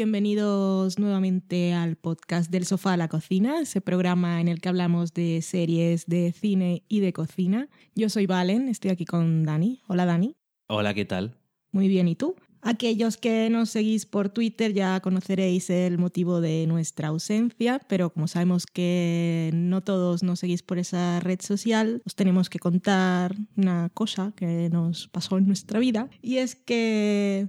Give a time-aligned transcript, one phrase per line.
[0.00, 5.12] Bienvenidos nuevamente al podcast del sofá a la cocina, ese programa en el que hablamos
[5.12, 7.68] de series, de cine y de cocina.
[7.94, 9.82] Yo soy Valen, estoy aquí con Dani.
[9.88, 10.36] Hola Dani.
[10.68, 11.36] Hola, ¿qué tal?
[11.70, 12.34] Muy bien, ¿y tú?
[12.62, 18.26] Aquellos que nos seguís por Twitter ya conoceréis el motivo de nuestra ausencia, pero como
[18.26, 23.90] sabemos que no todos nos seguís por esa red social, os tenemos que contar una
[23.92, 27.48] cosa que nos pasó en nuestra vida, y es que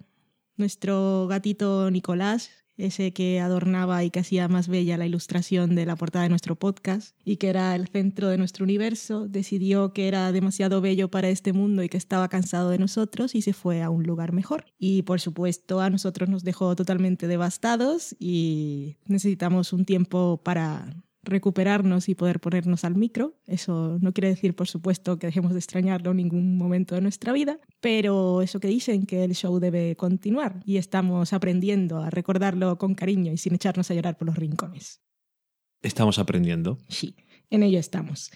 [0.61, 5.95] nuestro gatito Nicolás ese que adornaba y que hacía más bella la ilustración de la
[5.95, 10.31] portada de nuestro podcast y que era el centro de nuestro universo, decidió que era
[10.31, 13.89] demasiado bello para este mundo y que estaba cansado de nosotros y se fue a
[13.89, 14.65] un lugar mejor.
[14.79, 22.09] Y por supuesto a nosotros nos dejó totalmente devastados y necesitamos un tiempo para recuperarnos
[22.09, 23.35] y poder ponernos al micro.
[23.45, 27.33] Eso no quiere decir, por supuesto, que dejemos de extrañarlo en ningún momento de nuestra
[27.33, 32.77] vida, pero eso que dicen que el show debe continuar y estamos aprendiendo a recordarlo
[32.77, 35.01] con cariño y sin echarnos a llorar por los rincones.
[35.81, 36.77] Estamos aprendiendo.
[36.87, 37.15] Sí,
[37.49, 38.31] en ello estamos.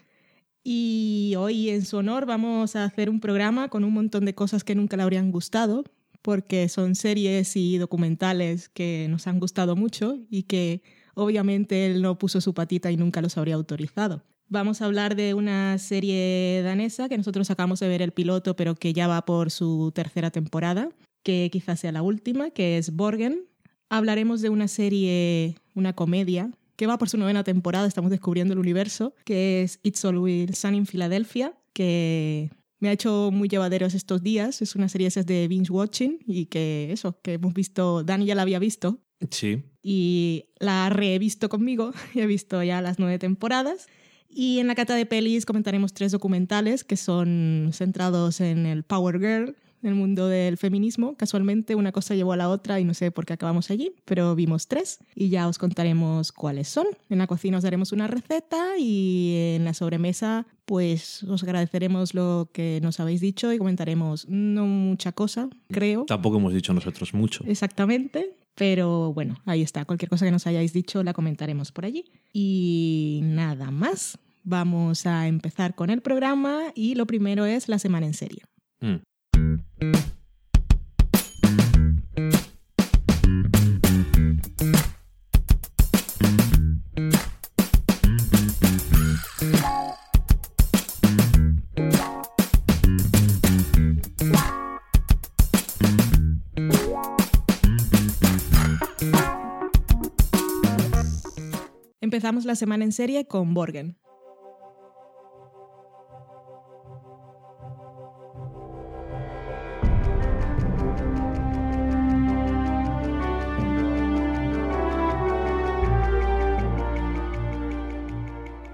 [0.64, 4.64] Y hoy en su honor vamos a hacer un programa con un montón de cosas
[4.64, 5.84] que nunca le habrían gustado,
[6.24, 10.82] porque son series y documentales que nos han gustado mucho y que
[11.16, 14.22] Obviamente él no puso su patita y nunca los habría autorizado.
[14.48, 18.76] Vamos a hablar de una serie danesa que nosotros acabamos de ver el piloto, pero
[18.76, 20.90] que ya va por su tercera temporada,
[21.24, 23.48] que quizás sea la última, que es Borgen.
[23.90, 28.60] Hablaremos de una serie, una comedia, que va por su novena temporada, estamos descubriendo el
[28.60, 34.22] universo, que es It's Always Sun in Philadelphia, que me ha hecho muy llevaderos estos
[34.22, 34.62] días.
[34.62, 38.44] Es una serie de binge watching y que eso, que hemos visto, Dani ya la
[38.44, 39.00] había visto.
[39.30, 39.64] Sí.
[39.82, 43.88] Y la he visto conmigo, he visto ya las nueve temporadas.
[44.30, 49.20] Y en la cata de pelis comentaremos tres documentales que son centrados en el Power
[49.20, 51.16] Girl, en el mundo del feminismo.
[51.16, 54.36] Casualmente una cosa llevó a la otra y no sé por qué acabamos allí, pero
[54.36, 56.88] vimos tres y ya os contaremos cuáles son.
[57.10, 62.50] En la cocina os daremos una receta y en la sobremesa pues os agradeceremos lo
[62.52, 66.06] que nos habéis dicho y comentaremos no mucha cosa, creo.
[66.06, 67.44] Tampoco hemos dicho nosotros mucho.
[67.48, 69.86] Exactamente, pero bueno, ahí está.
[69.86, 72.06] Cualquier cosa que nos hayáis dicho la comentaremos por allí.
[72.34, 74.18] Y nada más.
[74.48, 78.44] Vamos a empezar con el programa y lo primero es la semana en serie.
[78.80, 78.98] Mm.
[102.26, 103.98] La semana en serie con Borgen.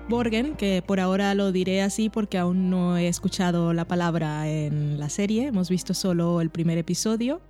[0.08, 4.98] Borgen, que por ahora lo diré así porque aún no he escuchado la palabra en
[4.98, 7.42] la serie, hemos visto solo el primer episodio.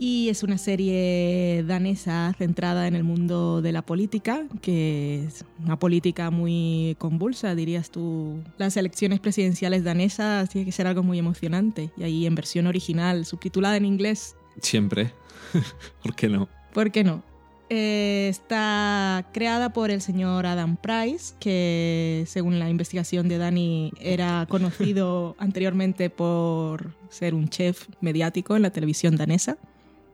[0.00, 5.76] Y es una serie danesa centrada en el mundo de la política, que es una
[5.76, 8.40] política muy convulsa, dirías tú.
[8.58, 11.90] Las elecciones presidenciales danesas tiene que ser algo muy emocionante.
[11.96, 14.36] Y ahí en versión original, subtitulada en inglés.
[14.62, 15.12] Siempre.
[16.02, 16.48] ¿Por qué no?
[16.72, 17.24] ¿Por qué no?
[17.70, 24.46] Eh, está creada por el señor Adam Price, que según la investigación de Dani era
[24.48, 29.58] conocido anteriormente por ser un chef mediático en la televisión danesa.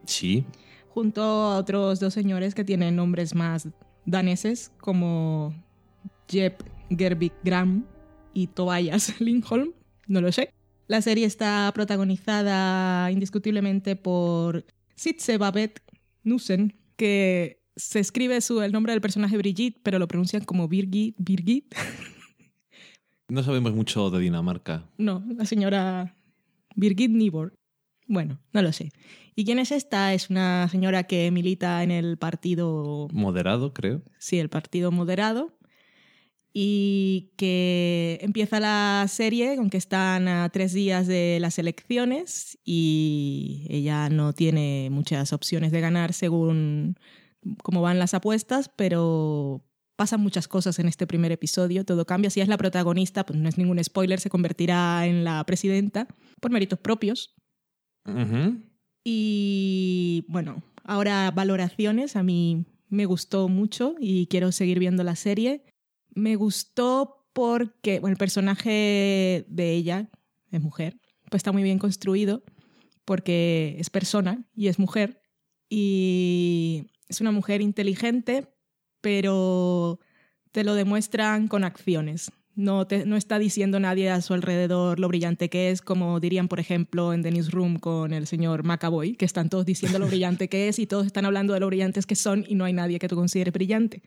[0.07, 0.45] Sí.
[0.89, 3.69] Junto a otros dos señores que tienen nombres más
[4.07, 5.55] daneses, como
[6.29, 6.57] Jeb
[6.91, 7.85] Gerbig Gram
[8.33, 9.73] y Tobias Lindholm,
[10.07, 10.51] no lo sé.
[10.87, 15.81] La serie está protagonizada indiscutiblemente por Sitze Babette
[16.23, 21.17] Nussen, que se escribe su, el nombre del personaje Brigitte, pero lo pronuncian como Birgit.
[21.19, 21.75] Birgit.
[23.29, 24.85] No sabemos mucho de Dinamarca.
[24.99, 26.15] No, la señora
[26.77, 27.55] Birgit Nibor.
[28.07, 28.93] Bueno, no lo sé.
[29.35, 30.15] ¿Y quién es esta?
[30.15, 33.09] Es una señora que milita en el partido...
[33.13, 34.03] Moderado, creo.
[34.19, 35.57] Sí, el partido moderado.
[36.53, 43.67] Y que empieza la serie con que están a tres días de las elecciones y
[43.69, 46.97] ella no tiene muchas opciones de ganar según
[47.65, 49.65] cómo van las apuestas, pero
[49.97, 52.31] pasan muchas cosas en este primer episodio, todo cambia.
[52.31, 56.07] Si es la protagonista, pues no es ningún spoiler, se convertirá en la presidenta
[56.41, 57.35] por méritos propios.
[59.05, 62.17] Y bueno, ahora valoraciones.
[62.17, 65.65] A mí me gustó mucho y quiero seguir viendo la serie.
[66.15, 70.09] Me gustó porque el personaje de ella
[70.51, 72.45] es mujer, pues está muy bien construido
[73.05, 75.21] porque es persona y es mujer
[75.69, 78.49] y es una mujer inteligente,
[79.01, 80.01] pero
[80.53, 82.31] te lo demuestran con acciones.
[82.57, 86.47] No, te, no está diciendo nadie a su alrededor lo brillante que es, como dirían,
[86.47, 90.49] por ejemplo, en The Newsroom con el señor McAvoy, que están todos diciendo lo brillante
[90.49, 93.01] que es y todos están hablando de lo brillantes que son y no hay nadie
[93.01, 94.03] que tú consideres brillante.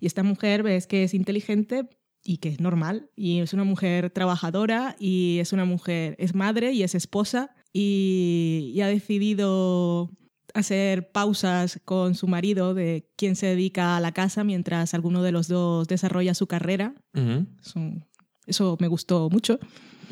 [0.00, 1.88] Y esta mujer ves que es inteligente
[2.24, 6.72] y que es normal, y es una mujer trabajadora y es una mujer, es madre
[6.72, 10.10] y es esposa y, y ha decidido
[10.58, 15.32] hacer pausas con su marido de quien se dedica a la casa mientras alguno de
[15.32, 16.94] los dos desarrolla su carrera.
[17.14, 17.80] Eso,
[18.46, 19.58] eso me gustó mucho.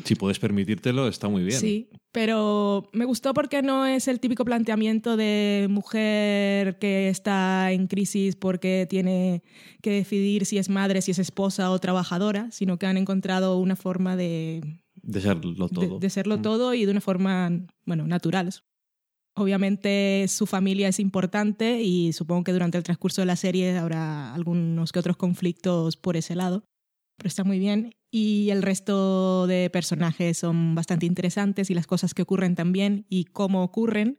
[0.03, 1.59] Si puedes permitírtelo, está muy bien.
[1.59, 7.87] Sí, pero me gustó porque no es el típico planteamiento de mujer que está en
[7.87, 9.41] crisis porque tiene
[9.81, 13.75] que decidir si es madre, si es esposa o trabajadora, sino que han encontrado una
[13.75, 14.61] forma de,
[15.01, 15.99] De serlo todo.
[15.99, 17.51] de serlo todo y de una forma,
[17.85, 18.53] bueno, natural.
[19.37, 24.33] Obviamente su familia es importante y supongo que durante el transcurso de la serie habrá
[24.33, 26.63] algunos que otros conflictos por ese lado,
[27.17, 27.93] pero está muy bien.
[28.09, 33.25] Y el resto de personajes son bastante interesantes y las cosas que ocurren también y
[33.25, 34.17] cómo ocurren,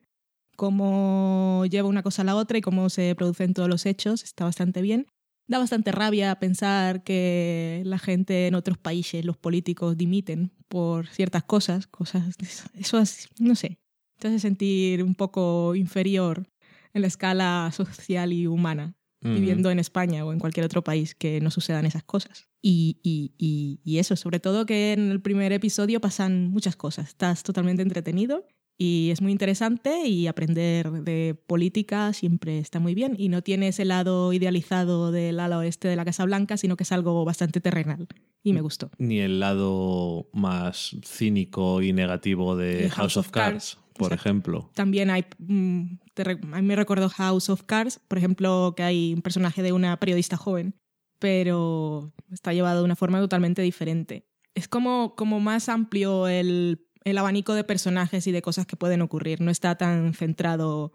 [0.55, 4.45] cómo lleva una cosa a la otra y cómo se producen todos los hechos, está
[4.45, 5.09] bastante bien.
[5.49, 11.43] Da bastante rabia pensar que la gente en otros países, los políticos, dimiten por ciertas
[11.43, 12.37] cosas, cosas,
[12.75, 13.79] eso es, no sé,
[14.19, 16.47] te hace sentir un poco inferior
[16.95, 19.35] en la escala social y humana, Ujú.
[19.35, 22.49] viviendo en España o en cualquier otro país que no sucedan esas cosas.
[22.63, 27.09] Y, y, y, y eso, sobre todo que en el primer episodio pasan muchas cosas,
[27.09, 28.47] estás totalmente entretenido
[28.81, 33.69] y es muy interesante y aprender de política siempre está muy bien y no tiene
[33.69, 37.61] ese lado idealizado del ala oeste de la Casa Blanca, sino que es algo bastante
[37.61, 38.07] terrenal
[38.45, 38.91] y me gustó.
[38.99, 44.71] Ni el lado más cínico y negativo de De House of Cards, por ejemplo.
[44.75, 49.13] También hay, mm, te a mí me recordó House of Cards, por ejemplo, que hay
[49.15, 50.75] un personaje de una periodista joven,
[51.19, 54.27] pero está llevado de una forma totalmente diferente.
[54.55, 59.03] Es como, como más amplio el, el abanico de personajes y de cosas que pueden
[59.03, 60.93] ocurrir, no está tan centrado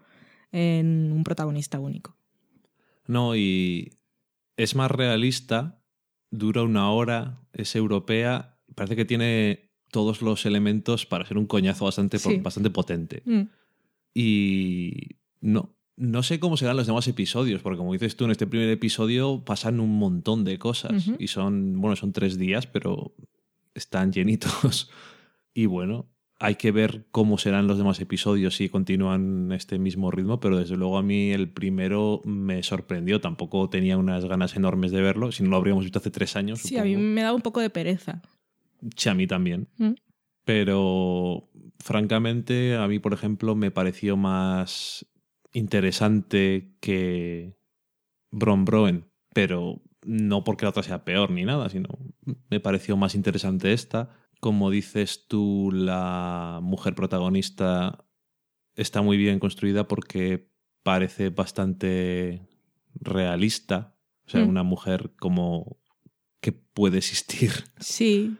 [0.52, 2.16] en un protagonista único.
[3.06, 3.98] No, y
[4.56, 5.82] es más realista,
[6.30, 11.84] dura una hora, es europea, parece que tiene todos los elementos para ser un coñazo
[11.86, 12.38] bastante, Sí.
[12.42, 13.22] bastante potente.
[13.24, 13.42] Mm,
[14.16, 18.46] Y no, no sé cómo serán los demás episodios, porque como dices tú, en este
[18.46, 21.08] primer episodio pasan un montón de cosas.
[21.08, 21.16] Ujú.
[21.18, 23.14] Y son, bueno, son tres días, pero
[23.74, 24.90] están llenitos.
[25.56, 30.40] Y bueno, hay que ver cómo serán los demás episodios si continúan este mismo ritmo,
[30.40, 33.20] pero desde luego a mí el primero me sorprendió.
[33.20, 36.58] Tampoco tenía unas ganas enormes de verlo, si no lo habríamos visto hace tres años.
[36.58, 37.08] Sí, a mí supongo.
[37.14, 38.20] me da un poco de pereza.
[39.14, 39.68] Mí también.
[39.78, 39.92] Mm.
[40.44, 45.06] Pero francamente, a mí, por ejemplo, me pareció más
[45.52, 47.56] interesante que
[48.30, 49.06] Bron Broen.
[49.32, 51.88] Pero no porque la otra sea peor ni nada, sino
[52.50, 54.10] me pareció más interesante esta.
[54.40, 58.04] Como dices tú, la mujer protagonista
[58.76, 60.50] está muy bien construida porque
[60.82, 62.46] parece bastante
[62.94, 63.96] realista.
[64.26, 64.48] O sea, Mm.
[64.48, 65.78] una mujer como
[66.40, 68.36] que puede existir Sí,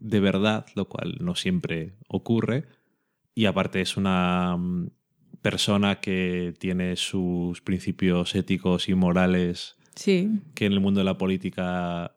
[0.00, 2.64] de verdad, lo cual no siempre ocurre.
[3.34, 4.90] Y aparte es una mm,
[5.42, 11.18] persona que tiene sus principios éticos y morales sí, que en el mundo de la
[11.18, 12.14] política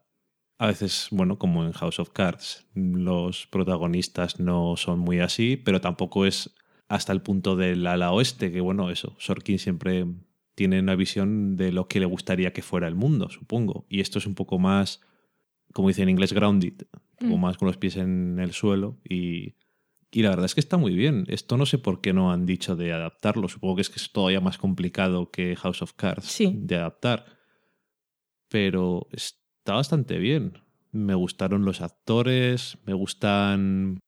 [0.61, 5.81] a veces, bueno, como en House of Cards, los protagonistas no son muy así, pero
[5.81, 6.53] tampoco es
[6.87, 10.05] hasta el punto del ala oeste, que bueno, eso, Sorkin siempre
[10.53, 13.87] tiene una visión de lo que le gustaría que fuera el mundo, supongo.
[13.89, 15.01] Y esto es un poco más,
[15.73, 17.41] como dice en inglés, grounded, un poco Mm.
[17.41, 19.55] más con los pies en el suelo y...
[20.13, 21.23] Y la verdad es que está muy bien.
[21.29, 23.47] Esto no sé por qué no han dicho de adaptarlo.
[23.47, 26.51] Supongo que es que es todavía más complicado que House of Cards Sí.
[26.53, 27.25] de adaptar
[28.49, 30.57] pero está bastante bien.
[30.91, 33.99] Me gustaron los actores, me gustan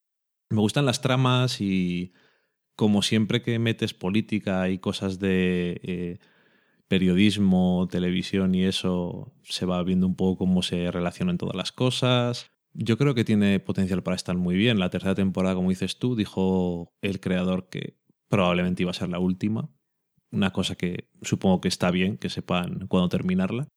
[0.49, 2.11] me gustan las tramas y
[2.75, 6.19] como siempre que metes política y cosas de eh,
[6.89, 12.51] periodismo, televisión y eso, se va viendo un poco cómo se relacionan todas las cosas.
[12.73, 14.79] Yo creo que tiene potencial para estar muy bien.
[14.79, 17.97] La tercera temporada, como dices tú, dijo el creador que
[18.29, 19.69] probablemente iba a ser la última.
[20.31, 23.67] Una cosa que supongo que está bien, que sepan cuándo terminarla.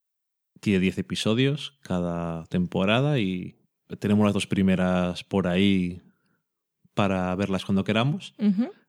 [0.61, 3.57] Tiene 10 episodios cada temporada y
[3.99, 6.01] tenemos las dos primeras por ahí
[6.95, 8.35] para verlas cuando queramos.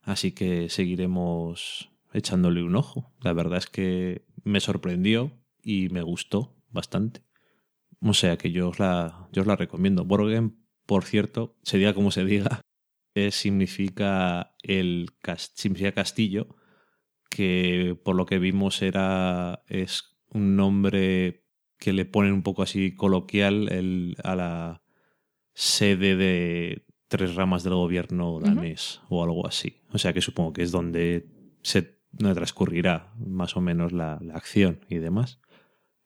[0.02, 3.12] Así que seguiremos echándole un ojo.
[3.20, 7.27] La verdad es que me sorprendió y me gustó bastante.
[8.02, 10.06] O sea que yo os la, yo os la recomiendo.
[10.06, 12.62] Borgen, por cierto, se diga como se diga,
[13.16, 15.10] eh, significa el
[15.54, 16.56] significa castillo,
[17.30, 21.44] que por lo que vimos era es un nombre
[21.78, 24.82] que le ponen un poco así coloquial el, a la
[25.54, 29.82] sede de tres ramas del gobierno danés o algo así.
[29.92, 31.28] O sea que supongo que es donde
[31.62, 35.40] se donde transcurrirá más o menos la, la acción y demás.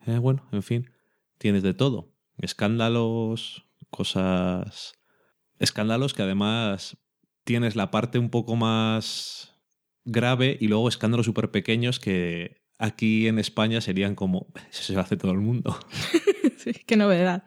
[0.05, 0.89] Eh, bueno, en fin,
[1.41, 2.13] tienes de todo.
[2.38, 4.93] Escándalos, cosas...
[5.57, 6.98] Escándalos que además
[7.43, 9.60] tienes la parte un poco más
[10.05, 14.48] grave y luego escándalos súper pequeños que aquí en España serían como...
[14.71, 15.77] Eso se hace todo el mundo.
[16.57, 17.43] sí, qué novedad.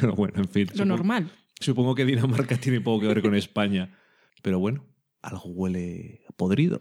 [0.00, 0.66] Pero bueno, en fin.
[0.68, 1.30] Lo supongo- normal.
[1.60, 3.98] Supongo que Dinamarca tiene poco que ver con España.
[4.42, 4.84] Pero bueno,
[5.22, 6.78] algo huele podrido.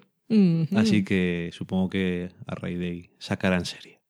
[0.76, 4.02] Así que supongo que a raíz de ahí sacarán serie.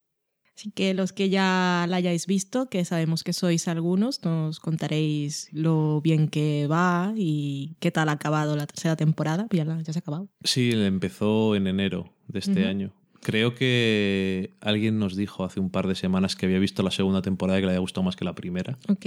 [0.55, 5.49] Así que los que ya la hayáis visto, que sabemos que sois algunos, nos contaréis
[5.51, 9.47] lo bien que va y qué tal ha acabado la tercera temporada.
[9.51, 10.29] Ya, la- ya se ha acabado.
[10.43, 12.93] Sí, empezó en enero de este año.
[13.21, 17.21] Creo que alguien nos dijo hace un par de semanas que había visto la segunda
[17.21, 18.77] temporada y que le había gustado más que la primera.
[18.89, 19.05] Ok.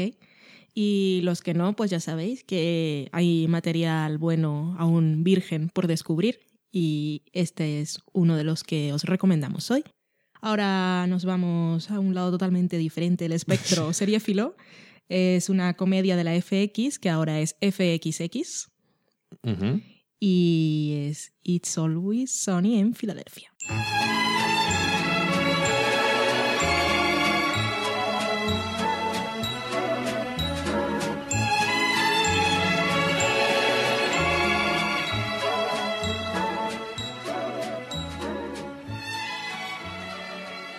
[0.74, 6.40] Y los que no, pues ya sabéis que hay material bueno aún virgen por descubrir
[6.72, 9.84] y este es uno de los que os recomendamos hoy.
[10.46, 14.54] Ahora nos vamos a un lado totalmente diferente del espectro seriéfilo.
[15.08, 18.70] Es una comedia de la FX que ahora es FXX
[20.20, 23.52] y es It's Always Sunny en Filadelfia.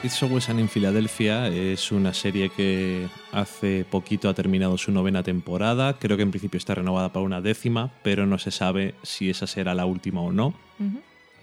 [0.07, 5.21] It's Always Sunny en Filadelfia es una serie que hace poquito ha terminado su novena
[5.21, 5.97] temporada.
[5.99, 9.47] Creo que en principio está renovada para una décima, pero no se sabe si esa
[9.47, 10.53] será la última o no.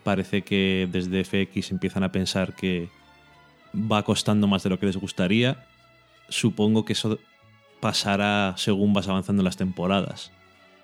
[0.02, 2.88] Parece que desde FX empiezan a pensar que
[3.74, 5.66] va costando más de lo que les gustaría.
[6.30, 7.18] Supongo que eso
[7.80, 10.32] pasará según vas avanzando en las temporadas.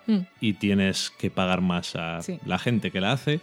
[0.06, 0.18] Mm.
[0.42, 2.38] Y tienes que pagar más a Sí.
[2.44, 3.40] la gente que la hace.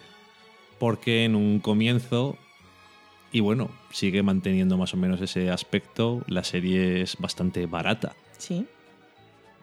[0.77, 2.38] Porque en un comienzo,
[3.31, 8.15] y bueno, sigue manteniendo más o menos ese aspecto, la serie es bastante barata.
[8.38, 8.65] Sí.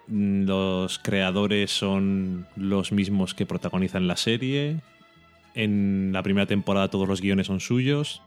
[0.06, 4.80] Los creadores son los mismos que protagonizan la serie.
[5.54, 8.20] En la primera temporada todos los guiones son suyos.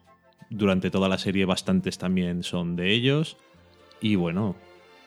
[0.50, 3.38] Durante toda la serie bastantes también son de ellos.
[4.01, 4.56] Y bueno,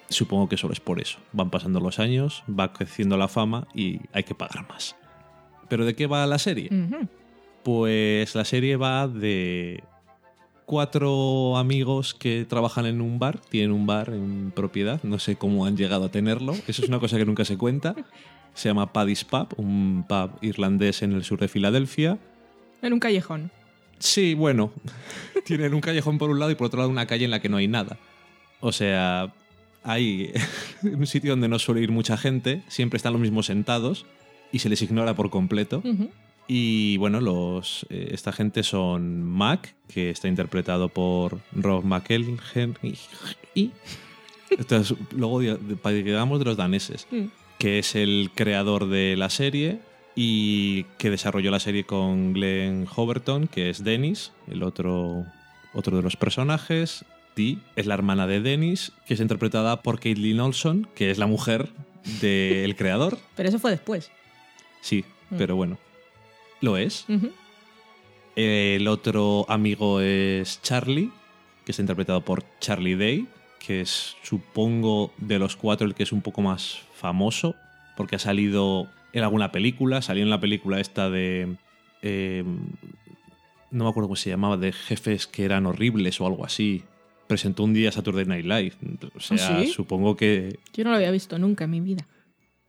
[0.09, 1.19] supongo que solo es por eso.
[1.33, 4.95] Van pasando los años, va creciendo la fama y hay que pagar más.
[5.69, 6.71] ¿Pero de qué va la serie?
[7.65, 9.83] Pues la serie va de
[10.71, 15.67] cuatro amigos que trabajan en un bar, tienen un bar en propiedad, no sé cómo
[15.67, 17.97] han llegado a tenerlo, eso es una cosa que nunca se cuenta.
[18.55, 22.19] Se llama Paddy's Pub, un pub irlandés en el sur de Filadelfia.
[22.83, 23.51] En un callejón.
[23.99, 24.71] Sí, bueno,
[25.45, 27.49] tienen un callejón por un lado y por otro lado una calle en la que
[27.49, 27.99] no hay nada.
[28.61, 29.35] O sea,
[29.83, 30.33] hay
[30.85, 34.07] un sitio donde no suele ir mucha gente, siempre están los mismos sentados
[34.53, 35.83] y se les ignora por completo.
[36.53, 42.41] Y bueno, los, eh, esta gente son Mac, que está interpretado por Rob McElhen.
[43.55, 43.71] Y,
[44.51, 47.27] esto es- luego digamos de los daneses, Mm.
[47.61, 49.79] que es el creador de la serie
[50.17, 55.27] y que desarrolló la serie con Glenn Hoverton, que es Dennis, el otro,
[55.73, 57.05] otro de los personajes.
[57.37, 61.29] Y es la hermana de Dennis, que es interpretada por Caitlin Olson, que es la
[61.29, 61.69] mujer
[62.21, 63.19] del creador.
[63.37, 64.11] Pero eso fue después.
[64.81, 65.37] Sí, Mm.
[65.39, 65.79] pero bueno,
[66.61, 67.07] lo es.
[68.37, 71.11] El otro amigo es Charlie,
[71.65, 73.27] que está interpretado por Charlie Day,
[73.59, 77.55] que es, supongo, de los cuatro el que es un poco más famoso,
[77.97, 81.57] porque ha salido en alguna película, salió en la película esta de...
[82.03, 82.45] eh,
[83.73, 86.83] no me acuerdo cómo se llamaba, de jefes que eran horribles o algo así.
[87.29, 88.73] Presentó un día Saturday Night Live.
[89.15, 89.69] O sea, ¿Ah, sí?
[89.69, 92.05] supongo que Yo no lo había visto nunca en mi vida.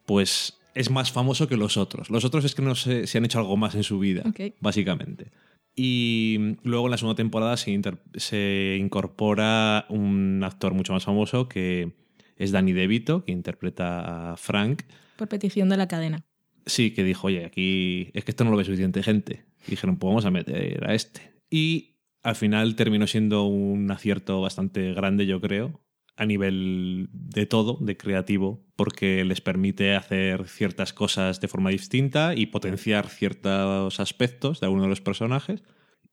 [0.05, 2.09] pues es más famoso que los otros.
[2.09, 4.53] Los otros es que no si han hecho algo más en su vida, Ok.
[4.59, 5.31] básicamente.
[5.75, 11.47] Y luego en la segunda temporada se, inter- se incorpora un actor mucho más famoso
[11.47, 11.91] que
[12.35, 14.83] es Danny DeVito, que interpreta a Frank.
[15.15, 16.23] Por petición de la cadena.
[16.65, 19.45] Sí, que dijo, oye, aquí es que esto no lo ve suficiente gente.
[19.67, 21.33] Y dijeron, pues vamos a meter a este.
[21.49, 25.81] Y al final terminó siendo un acierto bastante grande, yo creo,
[26.15, 32.33] a nivel de todo, de creativo, porque les permite hacer ciertas cosas de forma distinta
[32.35, 35.61] y potenciar ciertos aspectos de alguno de los personajes.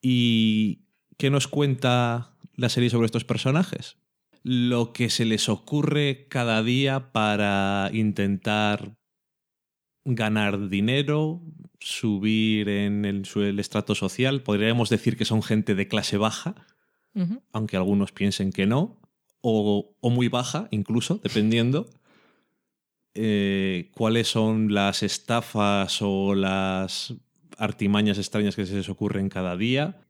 [0.02, 0.84] ¿Y
[1.16, 3.96] qué nos cuenta la serie sobre estos personajes?
[4.42, 8.98] Lo que se les ocurre cada día para intentar
[10.04, 11.40] ganar dinero,
[11.80, 14.42] subir en el, estrato social.
[14.42, 16.66] Podríamos decir que son gente de clase baja,
[17.50, 19.00] aunque algunos piensen que no,
[19.40, 21.88] o, o muy baja incluso, dependiendo.
[23.20, 27.14] Eh, cuáles son las estafas o las
[27.56, 30.00] artimañas extrañas que se les ocurren cada día.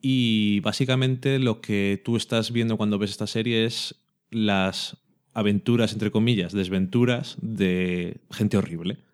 [0.00, 3.96] Y básicamente lo que tú estás viendo cuando ves esta serie es
[4.30, 4.96] las
[5.34, 9.04] aventuras, entre comillas, desventuras de gente horrible.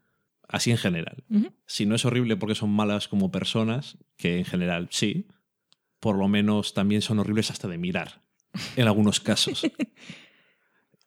[0.46, 1.25] Así en general.
[1.66, 5.26] Si no es horrible porque son malas como personas, que en general sí,
[5.99, 8.22] por lo menos también son horribles hasta de mirar,
[8.76, 9.66] en algunos casos.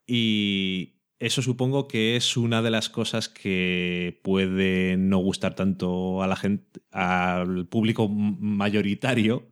[0.07, 0.94] Y
[1.25, 6.35] eso supongo que es una de las cosas que puede no gustar tanto a la
[6.35, 9.47] gente, al público mayoritario.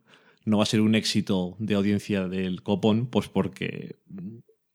[0.46, 3.98] No va a ser un éxito de audiencia del copón, pues porque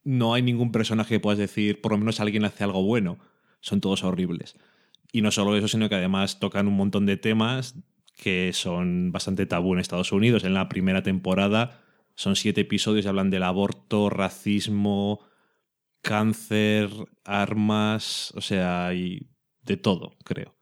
[0.03, 3.17] no hay ningún personaje que puedas decir, por lo menos alguien hace algo bueno.
[3.61, 4.57] Son todos horribles.
[5.13, 7.75] Y no solo eso, sino que además tocan un montón de temas
[8.17, 10.43] que son bastante tabú en Estados Unidos.
[10.43, 11.81] En la primera temporada
[12.15, 15.28] son siete episodios y hablan del aborto, racismo,
[16.01, 16.89] cáncer,
[17.25, 19.29] armas, o sea, hay
[19.63, 20.57] de todo, creo.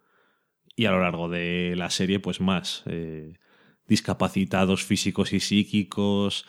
[0.75, 2.83] Y a lo largo de la serie, pues más.
[2.87, 3.35] eh,
[3.87, 6.45] discapacitados físicos y psíquicos.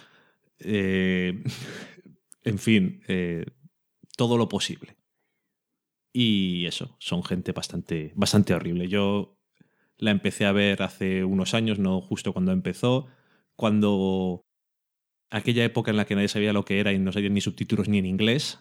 [0.61, 1.43] eh,
[2.45, 3.47] en fin, eh,
[4.17, 4.97] todo lo posible.
[6.13, 8.89] Y eso, son gente bastante, bastante horrible.
[8.89, 9.39] Yo
[9.99, 13.07] la empecé a ver hace unos años, no justo cuando empezó,
[13.57, 14.47] cuando
[15.31, 17.89] aquella época en la que nadie sabía lo que era y no sabía ni subtítulos
[17.89, 18.61] ni en inglés.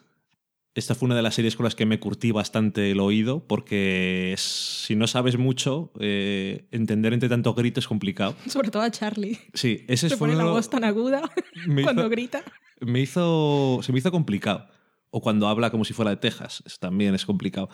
[0.77, 4.31] Esta fue una de las series con las que me curtí bastante el oído, porque
[4.33, 4.41] es-
[4.85, 8.35] si no sabes mucho, eh, entender entre tanto grito es complicado.
[8.47, 9.39] Sobre todo a Charlie.
[9.55, 11.21] Sí, ese Se fue pone la voz tan aguda
[11.67, 12.43] me cuando hizo- grita.
[12.81, 13.79] me hizo.
[13.81, 14.67] Se me hizo complicado.
[15.09, 16.61] O cuando habla como si fuera de Texas.
[16.65, 17.69] Eso también es complicado.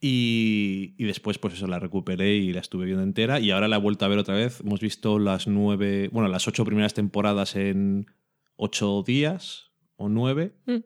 [0.00, 3.40] Y, y después, pues eso, la recuperé y la estuve viendo entera.
[3.40, 4.60] Y ahora la he vuelto a ver otra vez.
[4.60, 6.08] Hemos visto las nueve.
[6.12, 8.06] Bueno, las ocho primeras temporadas en
[8.56, 10.52] ocho días o nueve.
[10.66, 10.76] Mm.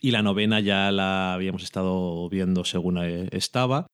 [0.00, 3.86] Y la novena ya la habíamos estado viendo según eh, estaba.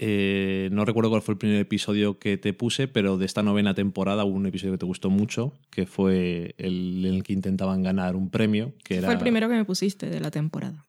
[0.00, 3.74] Eh, no recuerdo cuál fue el primer episodio que te puse, pero de esta novena
[3.74, 7.82] temporada hubo un episodio que te gustó mucho, que fue el en el que intentaban
[7.82, 9.08] ganar un premio, que era...
[9.08, 10.86] Fue el primero que me pusiste de la temporada.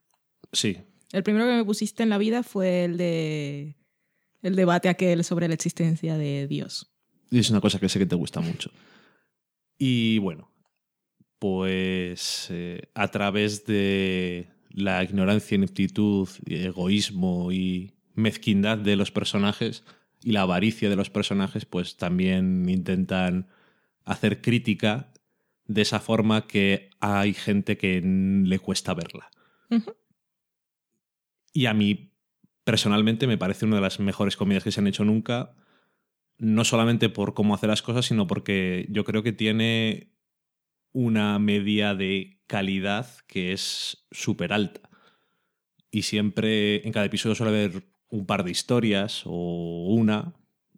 [0.52, 0.78] Sí,
[1.12, 3.76] El primero que me pusiste en la vida fue el de
[4.42, 6.92] el debate aquel sobre la existencia de Dios.
[7.32, 8.72] y es una cosa que sé que te gusta mucho.
[9.78, 10.52] Y bueno,
[11.40, 19.84] pues eh, a través de la ignorancia, ineptitud, egoísmo y mezquindad de los personajes
[20.22, 23.48] y la avaricia de los personajes, pues también intentan
[24.04, 25.12] hacer crítica
[25.66, 29.30] de esa forma que hay gente que le cuesta verla.
[31.54, 32.12] Y a mí,
[32.64, 35.56] personalmente, me parece una de las mejores comedias que se han hecho nunca.
[36.38, 40.12] No solamente por cómo hace las cosas, sino porque yo creo que tiene
[40.92, 44.90] una media de calidad que es súper alta.
[45.92, 50.34] Y siempre, en cada episodio suele haber un par de historias, o una,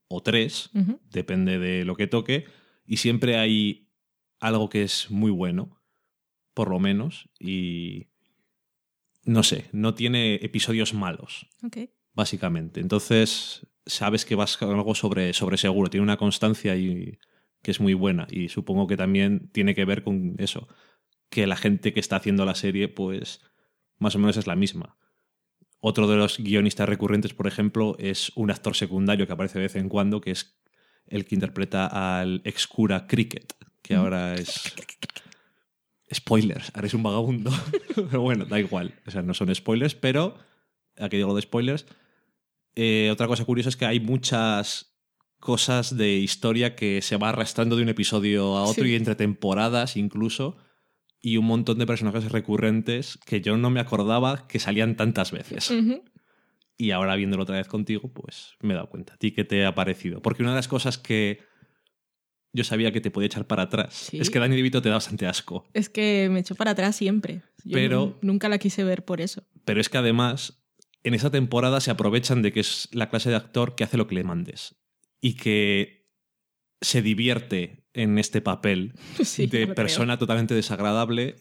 [0.08, 0.70] o tres,
[1.10, 2.46] depende de lo que toque,
[2.86, 3.90] y siempre hay
[4.40, 5.82] algo que es muy bueno,
[6.54, 8.08] por lo menos, y
[9.24, 11.48] no sé, no tiene episodios malos,
[12.14, 12.82] básicamente.
[12.82, 17.18] Entonces, sabes que vas con algo sobre, sobre seguro, tiene una constancia y
[17.62, 20.68] que es muy buena, y supongo que también tiene que ver con eso,
[21.30, 23.42] que la gente que está haciendo la serie, pues,
[23.98, 24.98] más o menos es la misma.
[25.80, 29.76] Otro de los guionistas recurrentes, por ejemplo, es un actor secundario que aparece de vez
[29.76, 30.60] en cuando, que es
[31.08, 34.74] el que interpreta al ex cura Cricket, que ahora es...
[36.14, 37.52] Spoilers, ahora es un vagabundo.
[37.96, 38.94] pero bueno, da igual.
[39.08, 40.38] O sea, no son spoilers, pero
[40.98, 41.86] aquí digo de spoilers.
[42.76, 44.91] Eh, otra cosa curiosa es que hay muchas
[45.42, 48.92] cosas de historia que se va arrastrando de un episodio a otro Sí.
[48.92, 50.56] y entre temporadas incluso.
[51.20, 55.72] Y un montón de personajes recurrentes que yo no me acordaba que salían tantas veces.
[56.78, 59.14] Y ahora viéndolo otra vez contigo, pues me he dado cuenta.
[59.14, 60.22] ¿A ti qué te ha parecido?
[60.22, 61.42] Porque una de las cosas que
[62.54, 64.20] yo sabía que te podía echar para atrás Sí.
[64.20, 65.70] es que Danny DeVito te da bastante asco.
[65.74, 67.44] Es que me echó para atrás siempre.
[67.64, 69.44] Yo Pero- nu- nunca la quise ver por eso.
[69.64, 70.64] Pero es que además,
[71.04, 74.08] en esa temporada se aprovechan de que es la clase de actor que hace lo
[74.08, 74.76] que le mandes.
[75.22, 76.10] Y que
[76.82, 79.76] se divierte en este papel Sí, de creo.
[79.76, 81.36] persona totalmente desagradable,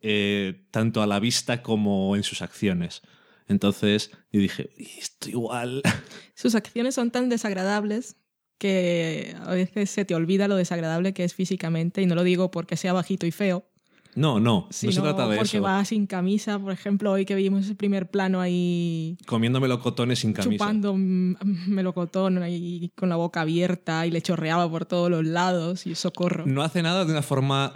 [0.00, 3.02] eh, tanto a la vista como en sus acciones.
[3.48, 5.82] Entonces yo dije, "Y esto igual.
[6.34, 8.16] Sus acciones son tan desagradables
[8.58, 12.02] que a veces se te olvida lo desagradable que es físicamente.
[12.02, 13.70] Y no lo digo porque sea bajito y feo,
[14.14, 15.62] No, no, no se trata de porque eso.
[15.62, 16.58] va sin camisa.
[16.58, 20.50] Por ejemplo, hoy que vimos ese primer plano ahí Comiendo melocotones sin camisa.
[20.52, 25.94] chupando melocotón ahí con la boca abierta y le chorreaba por todos los lados y
[25.94, 26.46] socorro.
[26.46, 27.72] No hace nada de una forma.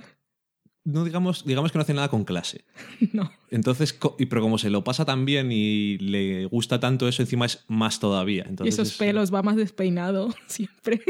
[0.84, 2.64] No digamos, digamos que no hace nada con clase.
[3.12, 3.30] No.
[3.50, 7.46] Entonces, y, pero como se lo pasa tan bien y le gusta tanto eso, encima
[7.46, 8.44] es más todavía.
[8.46, 11.00] Y Entonces, esos es- pelos va más despeinado siempre.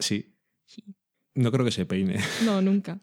[0.00, 0.32] Sí.
[1.34, 2.18] No creo que se peine.
[2.44, 2.98] No, nunca.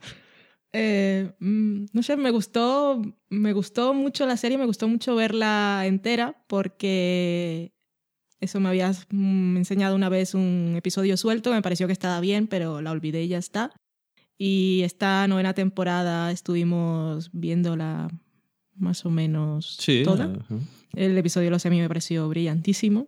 [0.74, 5.84] Eh, mm, no sé, me gustó, me gustó mucho la serie, me gustó mucho verla
[5.86, 7.74] entera porque
[8.40, 12.48] eso me habías mm, enseñado una vez un episodio suelto, me pareció que estaba bien,
[12.48, 13.72] pero la olvidé y ya está.
[14.38, 18.10] Y esta novena temporada estuvimos viéndola
[18.76, 20.02] más o menos Sí.
[20.04, 20.34] toda.
[20.94, 23.08] El episodio de los Emmy me pareció brillantísimo.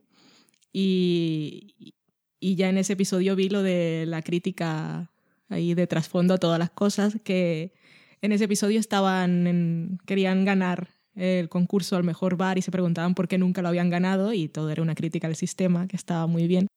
[0.72, 1.94] Y,
[2.40, 5.12] y ya en ese episodio vi lo de la crítica
[5.50, 7.74] ahí de trasfondo a todas las cosas, que
[8.22, 13.16] en ese episodio estaban en- querían ganar el concurso al mejor bar y se preguntaban
[13.16, 16.28] por qué nunca lo habían ganado y todo era una crítica al sistema, que estaba
[16.28, 16.68] muy bien.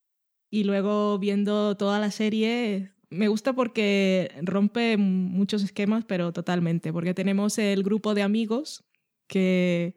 [0.51, 7.15] Y luego viendo toda la serie, me gusta porque rompe muchos esquemas, pero totalmente, porque
[7.15, 8.85] tenemos el grupo de amigos
[9.27, 9.97] que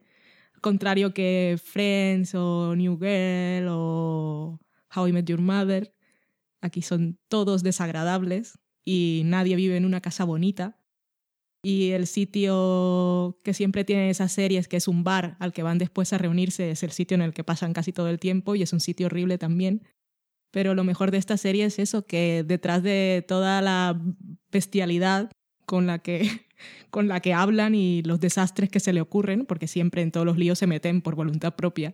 [0.61, 4.59] contrario que Friends o New Girl o
[4.95, 5.93] How I Met Your Mother,
[6.61, 10.77] aquí son todos desagradables y nadie vive en una casa bonita.
[11.63, 15.77] Y el sitio que siempre tienen esas series, que es un bar al que van
[15.77, 18.63] después a reunirse, es el sitio en el que pasan casi todo el tiempo y
[18.63, 19.83] es un sitio horrible también.
[20.51, 24.01] Pero lo mejor de esta serie es eso, que detrás de toda la
[24.51, 25.31] bestialidad
[25.65, 26.21] con la que
[26.89, 30.25] con la que hablan y los desastres que se le ocurren, porque siempre en todos
[30.25, 31.93] los líos se meten por voluntad propia,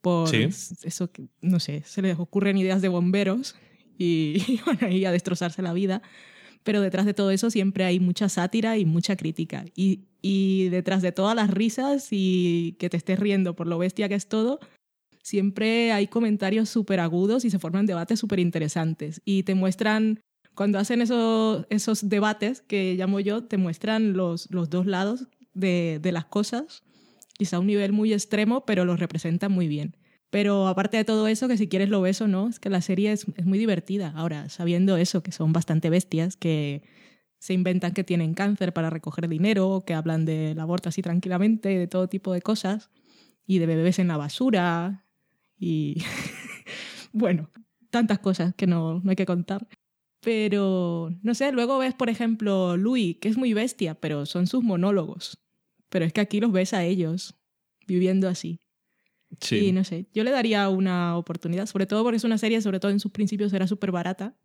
[0.00, 0.48] por Sí.
[0.84, 3.56] eso que, no sé, se les ocurren ideas de bomberos
[3.98, 6.02] y, van ahí a destrozarse la vida,
[6.62, 9.64] pero detrás de todo eso siempre hay mucha sátira y mucha crítica.
[9.74, 14.08] Y, y detrás de todas las risas y que te estés riendo por lo bestia
[14.08, 14.60] que es todo,
[15.22, 19.20] siempre hay comentarios súper agudos y se forman debates súper interesantes.
[19.24, 20.20] Y te muestran
[20.54, 26.00] cuando hacen esos, esos debates que llamo yo, te muestran los, los dos lados de,
[26.02, 26.82] de las cosas,
[27.34, 29.96] quizá a un nivel muy extremo, pero los representan muy bien.
[30.30, 32.82] Pero aparte de todo eso, que si quieres lo ves o no, es que la
[32.82, 34.12] serie es, muy divertida.
[34.14, 36.82] Ahora, sabiendo eso, que son bastante bestias, que
[37.38, 41.86] se inventan que tienen cáncer para recoger dinero, que hablan del aborto así tranquilamente, de
[41.86, 42.90] todo tipo de cosas,
[43.46, 45.06] y de bebés en la basura,
[45.58, 46.02] y
[47.12, 47.50] bueno,
[47.90, 49.66] tantas cosas que no, no hay que contar.
[50.20, 54.62] Pero, no sé, luego ves, por ejemplo, Louis, que es muy bestia, pero son sus
[54.62, 55.38] monólogos.
[55.88, 57.38] Pero es que aquí los ves a ellos
[57.86, 58.60] viviendo así.
[59.40, 59.56] Sí.
[59.66, 62.80] Y no sé, yo le daría una oportunidad, sobre todo porque es una serie, sobre
[62.80, 64.36] todo en sus principios era súper barata.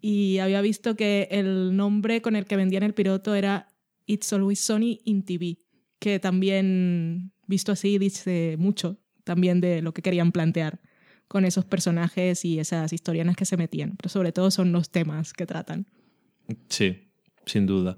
[0.00, 3.68] Y había visto que el nombre con el que vendían el piloto era
[4.06, 5.58] It's Always Sunny in TV,
[5.98, 10.80] que también, visto así, dice mucho también de lo que querían plantear
[11.28, 13.96] con esos personajes y esas historianas que se metían.
[13.96, 15.86] Pero sobre todo son los temas que tratan.
[16.68, 17.12] Sí,
[17.46, 17.96] sin duda.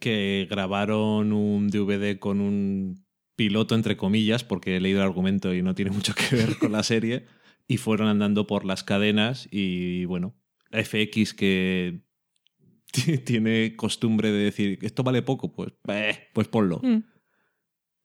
[0.00, 3.03] Que grabaron un DVD con un
[3.36, 6.72] piloto, entre comillas, porque he leído el argumento y no tiene mucho que ver con
[6.72, 7.26] la serie,
[7.66, 10.34] y fueron andando por las cadenas y, bueno,
[10.70, 12.00] FX que
[13.24, 16.80] tiene costumbre de decir, esto vale poco, pues, eh, pues ponlo.
[16.82, 17.04] Mm.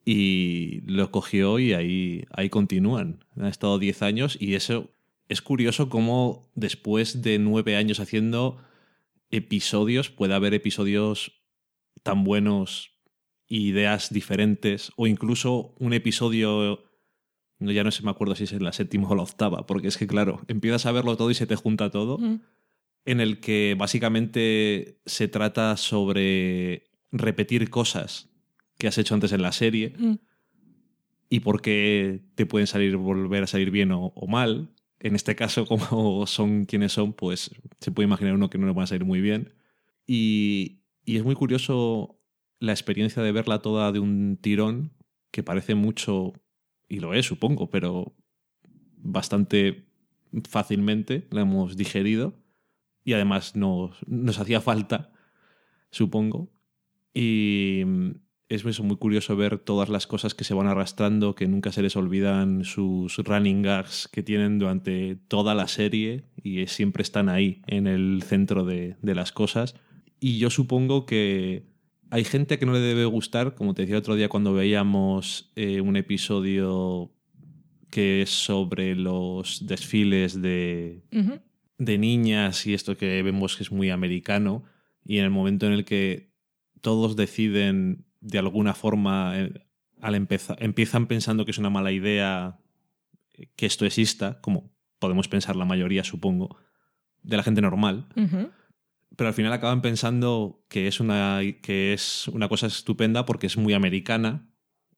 [0.06, 3.26] Y lo cogió y ahí, ahí continúan.
[3.36, 4.90] Han estado 10 años y eso
[5.28, 8.58] es curioso cómo después de nueve años haciendo
[9.30, 11.44] episodios puede haber episodios
[12.02, 12.99] tan buenos,
[13.50, 16.84] ideas diferentes o incluso un episodio,
[17.60, 19.88] no, ya no sé, me acuerdo si es en la séptima o la octava, porque
[19.88, 22.42] es que claro, empiezas a verlo todo y se te junta todo Mm.
[23.06, 28.30] en el que básicamente se trata sobre repetir cosas
[28.78, 30.14] que has hecho antes en la serie Mm.
[31.30, 34.70] y por qué te pueden salir volver a salir bien o, o mal.
[35.00, 38.74] En este caso, como son quienes son, pues se puede imaginar uno que no le
[38.74, 39.54] van a salir muy bien.
[40.06, 42.19] Y, y es muy curioso
[42.60, 44.94] la experiencia de verla toda de un tirón,
[45.32, 46.34] que parece mucho,
[46.88, 48.16] y lo es, supongo, pero
[48.98, 49.86] bastante
[50.48, 52.34] fácilmente la hemos digerido
[53.04, 55.12] y además nos, nos hacía falta,
[55.92, 56.52] supongo.
[57.14, 57.84] Y
[58.50, 61.96] es muy curioso ver todas las cosas que se van arrastrando, que nunca se les
[61.96, 67.88] olvidan sus running gags que tienen durante toda la serie y siempre están ahí en
[67.88, 69.76] el centro de las cosas.
[70.20, 71.64] Y yo supongo que
[72.10, 75.82] hay gente que no le debe gustar, como te decía otro día cuando veíamos eh,
[75.82, 77.12] un episodio
[77.90, 81.04] que es sobre los desfiles de,
[81.78, 84.64] de niñas y esto que vemos que es muy americano
[85.04, 86.32] y en el momento en el que
[86.82, 89.54] todos deciden de alguna forma, eh,
[90.02, 92.60] al empezar, empiezan pensando que es una mala idea
[93.56, 96.58] que esto exista, como podemos pensar la mayoría, supongo,
[97.24, 98.08] de la gente normal.
[99.16, 103.58] Pero al final acaban pensando que es una, que es una cosa estupenda porque es
[103.58, 104.50] muy americana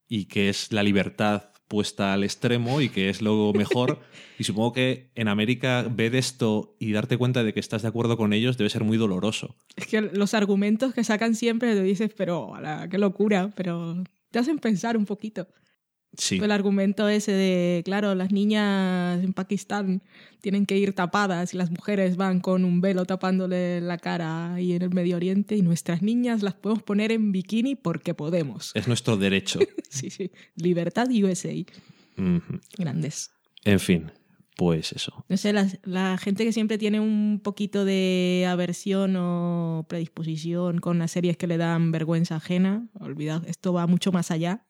[0.07, 3.99] y que es la libertad puesta al extremo y que es lo mejor.
[4.37, 8.17] y supongo que en América ver esto y darte cuenta de que estás de acuerdo
[8.17, 9.55] con ellos debe ser muy doloroso.
[9.77, 12.53] Es que los argumentos que sacan siempre te dices, pero
[12.89, 15.47] qué locura, pero te hacen pensar un poquito.
[16.17, 16.39] Sí.
[16.41, 20.03] El argumento ese de, claro, las niñas en Pakistán
[20.41, 24.73] tienen que ir tapadas y las mujeres van con un velo tapándole la cara ahí
[24.73, 28.71] en el Medio Oriente y nuestras niñas las podemos poner en bikini porque podemos.
[28.75, 29.59] Es nuestro derecho.
[29.89, 30.31] Sí, sí.
[30.55, 31.53] Libertad USA.
[32.77, 33.31] Grandes.
[33.65, 34.09] En fin,
[34.55, 35.25] pues eso.
[35.27, 40.99] No sé, la, la gente que siempre tiene un poquito de aversión o predisposición con
[40.99, 44.63] las series que le dan vergüenza ajena, olvidad, esto va mucho más allá.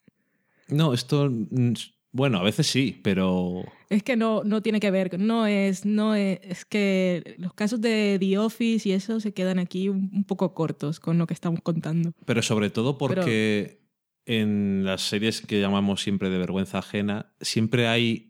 [0.70, 1.30] No, esto.
[1.30, 1.74] mm,
[2.14, 3.64] Bueno, a veces sí, pero.
[3.90, 7.80] Es que no, no tiene que ver, no es, no es, es que los casos
[7.82, 11.62] de The Office y eso se quedan aquí un, poco cortos con lo que estamos
[11.62, 12.12] contando.
[12.26, 13.80] Pero sobre todo porque
[14.26, 18.28] en las series que llamamos siempre de vergüenza ajena, siempre hay.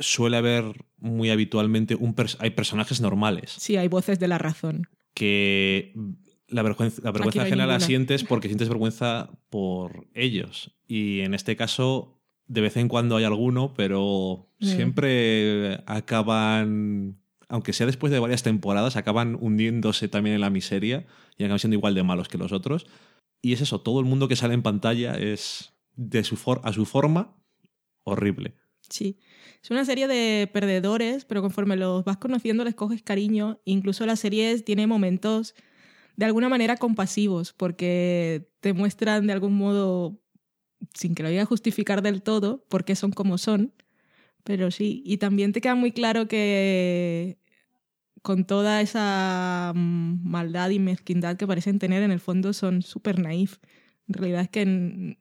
[0.00, 4.86] Suele haber muy habitualmente un pers- hay personajes normales Sí, hay voces de la razón.
[5.12, 5.92] que
[6.48, 10.74] la vergüenza, la vergüenza ajena la sientes porque sientes vergüenza por ellos.
[10.86, 14.66] Y en este caso, de vez en cuando hay alguno, pero Mm.
[14.66, 21.06] siempre acaban, aunque sea después de varias temporadas, acaban hundiéndose también en la miseria
[21.36, 22.86] y acaban siendo igual de malos que los otros.
[23.42, 26.72] Y es eso, todo el mundo que sale en pantalla es de su for- a
[26.72, 27.36] su forma
[28.04, 28.54] horrible.
[28.88, 29.18] Sí.
[29.62, 33.60] Es una serie de perdedores, pero conforme los vas conociendo les coges cariño.
[33.64, 35.54] Incluso la serie tiene momentos
[36.18, 40.18] de alguna manera compasivos, porque te muestran de algún modo,
[40.92, 43.72] sin que lo vaya a justificar del todo, por qué son como son.
[44.42, 47.38] Pero sí, y también te queda muy claro que
[48.22, 53.20] con toda esa mm, maldad y mezquindad que parecen tener, en el fondo son súper
[53.20, 53.58] naif.
[54.08, 55.16] En realidad es que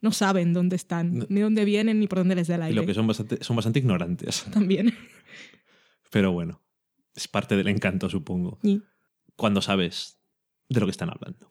[0.00, 1.26] no saben dónde están, No.
[1.28, 2.80] ni dónde vienen, ni por dónde les da el Y aire.
[2.80, 4.44] lo que son bastante, son bastante ignorantes.
[4.52, 4.92] También.
[6.10, 6.60] Pero bueno,
[7.14, 8.58] es parte del encanto, supongo.
[8.64, 8.82] Y,
[9.36, 10.18] Cuando sabes
[10.68, 11.48] de lo que están hablando.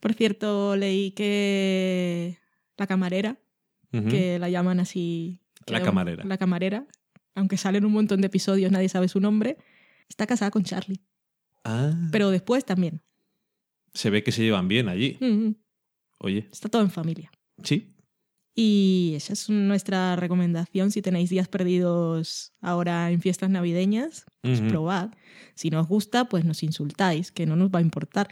[0.00, 2.38] por cierto, leí que
[2.76, 3.38] la camarera,
[3.90, 5.40] que la llaman así.
[5.66, 6.24] La creo, camarera.
[6.24, 6.86] La camarera,
[7.34, 9.56] aunque salen un montón de episodios, nadie sabe su nombre,
[10.08, 11.00] está casada con Charlie.
[11.64, 13.00] Ah, Pero después también.
[13.94, 15.16] se ve que se llevan bien allí.
[15.20, 15.52] Mm,
[16.18, 17.30] Oye, Está todo en familia.
[17.62, 17.92] sí.
[18.58, 20.90] Y esa es nuestra recomendación.
[20.90, 25.10] Si tenéis días perdidos ahora en fiestas navideñas, pues probad.
[25.54, 28.28] Si no os gusta, pues nos insultáis, que no nos va a importar.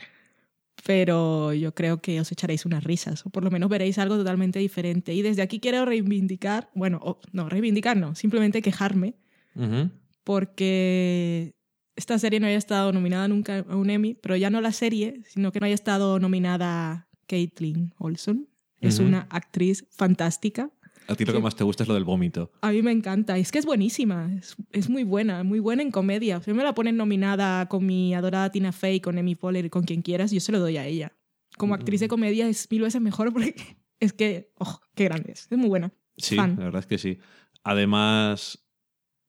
[0.87, 4.59] Pero yo creo que os echaréis unas risas, o por lo menos veréis algo totalmente
[4.59, 5.13] diferente.
[5.13, 9.17] Y desde aquí quiero reivindicar, bueno, no, reivindicar no, simplemente quejarme,
[10.25, 11.55] porque
[11.97, 15.21] esta serie no haya estado nominada nunca a un Emmy, pero ya no la serie,
[15.27, 18.49] sino que no haya estado nominada Caitlin Olson.
[18.87, 20.71] Es una actriz fantástica.
[21.07, 22.51] A ti lo que más te gusta es lo del vómito.
[22.63, 23.37] A mí me encanta.
[23.37, 24.31] Es que es buenísima.
[24.39, 26.41] Es, es muy buena, muy buena en comedia.
[26.41, 30.01] Si me la ponen nominada con mi adorada Tina Fey, con Emmy Poehler, con quien
[30.03, 31.13] quieras, yo se lo doy a ella.
[31.59, 32.09] Como actriz de Mm.
[32.09, 33.55] comedia es mil veces mejor porque
[34.01, 35.47] es que, oh, qué grande es.
[35.51, 35.93] Es muy buena.
[36.17, 36.57] Sí, Fan.
[36.59, 37.19] la verdad es que sí.
[37.65, 38.65] Además,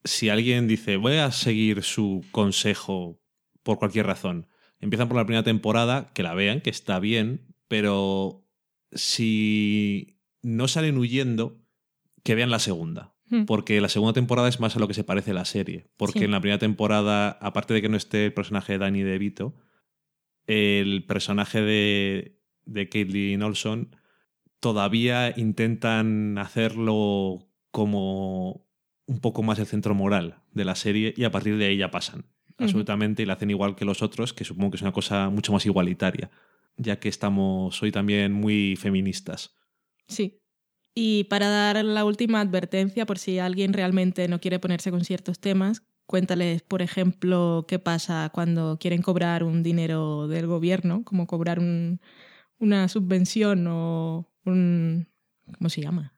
[0.04, 3.20] si alguien dice, voy a seguir su consejo
[3.63, 4.48] por cualquier razón,
[4.80, 8.44] empiezan por la primera temporada, que la vean, que está bien, pero
[8.95, 11.62] si no salen huyendo,
[12.23, 13.13] que vean la segunda.
[13.29, 13.45] Mm.
[13.45, 15.88] Porque la segunda temporada es más a lo que se parece la serie.
[15.97, 16.25] Porque Sí.
[16.25, 19.55] en la primera temporada, aparte de que no esté el personaje de Danny DeVito,
[20.47, 23.95] el personaje de, de Caitlin Olson
[24.60, 28.65] todavía intentan hacerlo como
[29.08, 31.91] un poco más el centro moral de la serie y a partir de ahí ya
[31.91, 32.25] pasan.
[32.58, 35.51] Absolutamente, y la hacen igual que los otros, que supongo que es una cosa mucho
[35.51, 36.31] más igualitaria,
[36.78, 39.54] ya que estamos hoy también muy feministas.
[40.08, 40.40] Sí.
[40.94, 45.40] Y para dar la última advertencia, por si alguien realmente no quiere ponerse con ciertos
[45.40, 51.60] temas, cuéntales, por ejemplo, qué pasa cuando quieren cobrar un dinero del gobierno, como cobrar
[51.60, 52.00] un-
[52.60, 55.08] una subvención o un...
[55.58, 56.14] ¿Cómo se llama?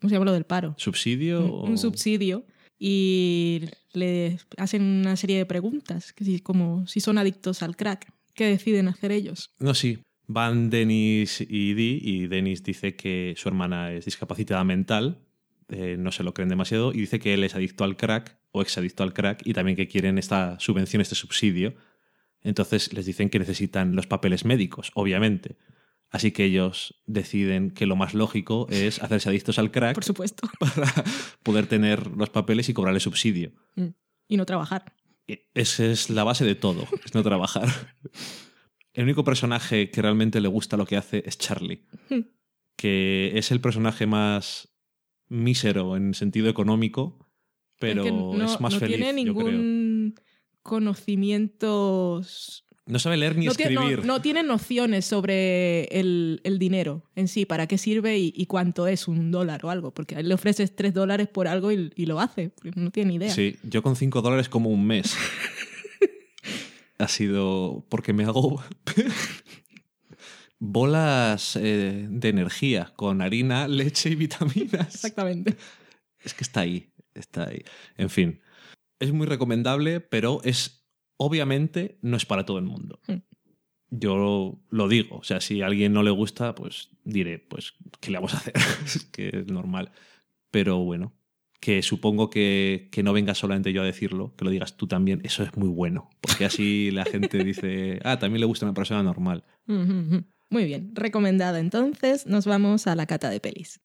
[0.00, 0.74] ¿Cómo se llama lo del paro?
[0.78, 1.40] ¿Subsidio?
[1.44, 2.46] un, o- un subsidio
[2.78, 8.10] y le hacen una serie de preguntas, que si, como si son adictos al crack,
[8.38, 9.52] ¿qué deciden hacer ellos?
[9.58, 9.98] No, sí.
[10.28, 15.26] Van Denis y Dee, y Denis dice que su hermana es discapacitada mental,
[15.68, 18.62] eh, no se lo creen demasiado, y dice que él es adicto al crack, o
[18.62, 21.74] exadicto al crack, y también que quieren esta subvención, este subsidio,
[22.40, 25.56] Entonces les dicen que necesitan los papeles médicos, obviamente.
[26.08, 30.48] Así que ellos deciden que lo más lógico es hacerse adictos al crack Por supuesto.
[30.60, 30.92] para
[31.42, 33.50] poder tener los papeles y cobrarle subsidio.
[33.74, 33.88] Mm.
[34.28, 34.94] Y no trabajar.
[35.54, 37.68] Esa es la base de todo, es no trabajar.
[38.94, 42.22] El único personaje que realmente le gusta lo que hace es Charlie, Hmm.
[42.76, 44.74] que es el personaje más
[45.28, 47.28] mísero en sentido económico,
[47.78, 49.50] pero es, que no, más no feliz, tiene yo creo.
[49.52, 50.14] ningún
[50.62, 52.22] conocimiento.
[52.88, 54.04] No sabe leer ni no, tiene, no- escribir.
[54.06, 58.86] no tiene nociones sobre el, el dinero en sí, para qué sirve y, y cuánto
[58.88, 61.92] es un dólar o algo, porque a él le ofreces tres dólares por algo y,
[61.94, 63.30] y lo hace, no tiene ni idea.
[63.30, 65.14] Sí, yo con 5 dólares como un mes.
[66.98, 68.62] ha sido porque me hago
[70.58, 74.94] bolas eh, de energía con harina, leche y vitaminas.
[74.94, 75.56] Exactamente.
[76.20, 77.62] Es que está ahí, está ahí.
[77.96, 78.40] En fin,
[78.98, 80.77] es muy recomendable, pero es
[81.18, 83.00] obviamente no es para todo el mundo.
[83.06, 83.18] Hmm.
[83.90, 88.10] Yo lo digo, o sea, si a alguien no le gusta, pues diré, pues, ¿qué
[88.10, 88.54] le vamos a hacer?
[88.84, 89.92] es que es normal.
[90.50, 91.14] Pero bueno,
[91.60, 95.20] que supongo que, que no venga solamente yo a decirlo, que lo digas tú también,
[95.24, 99.02] eso es muy bueno, porque así la gente dice, ah, también le gusta una persona
[99.02, 99.44] normal.
[99.66, 102.26] Muy bien, recomendada entonces.
[102.26, 103.80] Nos vamos a la cata de pelis.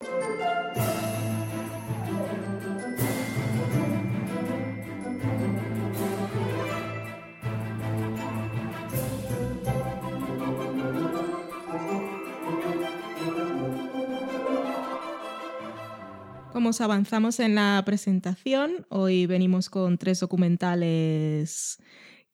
[16.54, 21.80] Como os avanzamos en la presentación, hoy venimos con tres documentales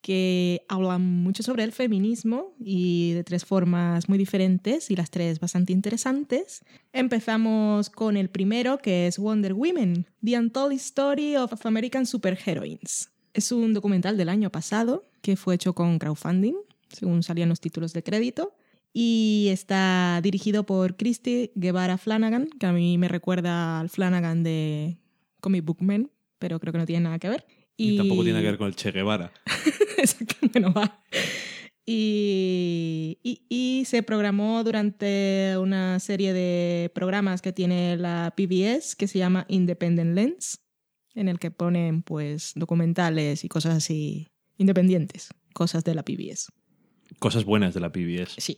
[0.01, 5.39] que hablan mucho sobre el feminismo y de tres formas muy diferentes y las tres
[5.39, 6.65] bastante interesantes.
[6.91, 13.11] Empezamos con el primero, que es Wonder Women, The Untold Story of American Superheroines.
[13.33, 16.55] Es un documental del año pasado que fue hecho con crowdfunding,
[16.89, 18.53] según salían los títulos de crédito,
[18.93, 24.97] y está dirigido por Christy Guevara Flanagan, que a mí me recuerda al Flanagan de
[25.41, 27.45] Comic Book Men, pero creo que no tiene nada que ver.
[27.77, 29.31] Y, tampoco tiene que ver con el Che Guevara.
[29.97, 31.01] Exacto, bueno, va.
[31.85, 39.07] Y, y- y se programó durante una serie de programas que tiene la PBS que
[39.07, 40.59] se llama Independent Lens,
[41.15, 46.51] en el que ponen pues documentales y cosas así independientes, cosas de la PBS.
[47.17, 48.35] Cosas buenas de la PBS.
[48.37, 48.57] Sí.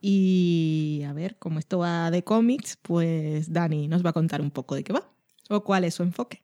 [0.00, 4.50] Y a ver, como esto va de cómics, pues Dani nos va a contar un
[4.50, 5.10] poco de qué va
[5.50, 6.42] o cuál es su enfoque.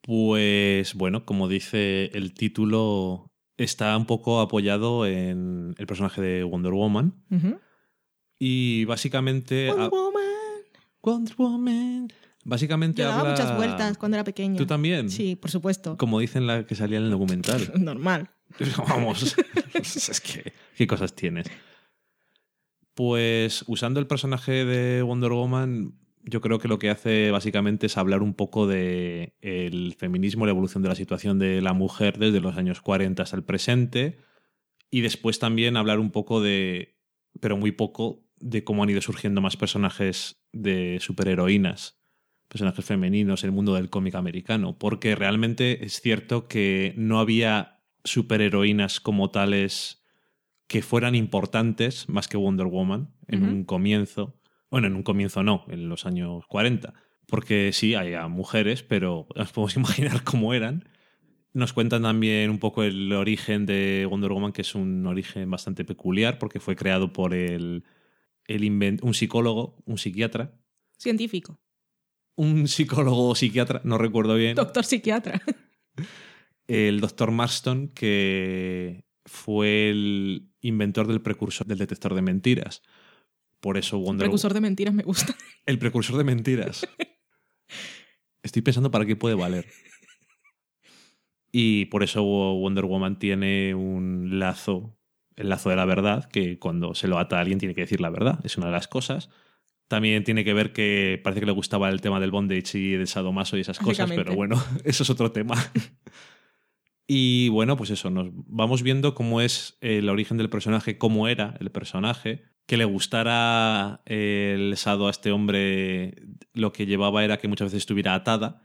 [0.00, 6.72] Pues bueno, como dice el título, está un poco apoyado en el personaje de Wonder
[6.72, 7.14] Woman.
[8.38, 9.68] Y básicamente.
[9.68, 10.22] Wonder Woman.
[11.02, 12.12] Wonder Woman.
[12.44, 14.56] Básicamente Yo daba muchas vueltas cuando era pequeña.
[14.56, 15.10] ¿Tú también?
[15.10, 15.98] Sí, por supuesto.
[15.98, 17.70] Como dicen la que salía en el documental.
[17.78, 18.30] Normal.
[18.88, 19.36] Vamos.
[19.74, 20.54] es que.
[20.74, 21.48] ¿Qué cosas tienes?
[22.98, 27.96] Pues usando el personaje de Wonder Woman, yo creo que lo que hace básicamente es
[27.96, 32.40] hablar un poco de el feminismo, la evolución de la situación de la mujer desde
[32.40, 34.18] los años 40 hasta el presente.
[34.90, 36.96] Y después también hablar un poco de,
[37.38, 42.00] pero muy poco, de cómo han ido surgiendo más personajes de superheroínas,
[42.48, 44.76] personajes femeninos en el mundo del cómic americano.
[44.76, 49.97] Porque realmente es cierto que no había superheroínas como tales
[50.68, 54.38] que fueran importantes más que Wonder Woman en un comienzo.
[54.70, 56.92] Bueno, en un comienzo no, en los años 40.
[57.26, 60.88] Porque sí, había mujeres, pero nos podemos imaginar cómo eran.
[61.54, 65.84] Nos cuentan también un poco el origen de Wonder Woman, que es un origen bastante
[65.84, 67.84] peculiar, porque fue creado por el,
[68.46, 70.54] el un psicólogo, un psiquiatra.
[70.98, 71.58] Científico.
[72.36, 74.54] Un psicólogo o psiquiatra, no recuerdo bien.
[74.54, 75.40] Doctor psiquiatra.
[76.68, 82.82] el doctor Marston, que fue el inventor del precursor del detector de mentiras.
[83.60, 85.34] Por eso Wonder Precursor de mentiras me gusta.
[85.66, 86.86] El precursor de mentiras.
[88.42, 89.66] Estoy pensando para qué puede valer.
[91.50, 94.96] Y por eso Wonder Woman tiene un lazo,
[95.34, 98.00] el lazo de la verdad, que cuando se lo ata a alguien tiene que decir
[98.00, 98.38] la verdad.
[98.44, 99.30] Es una de las cosas.
[99.88, 103.08] También tiene que ver que parece que le gustaba el tema del bondage y del
[103.08, 105.56] sadomaso y esas cosas, pero bueno, eso es otro tema.
[107.10, 111.56] Y bueno, pues eso, nos vamos viendo cómo es el origen del personaje, cómo era
[111.58, 116.14] el personaje, que le gustara el sado a este hombre,
[116.52, 118.62] lo que llevaba era que muchas veces estuviera atada,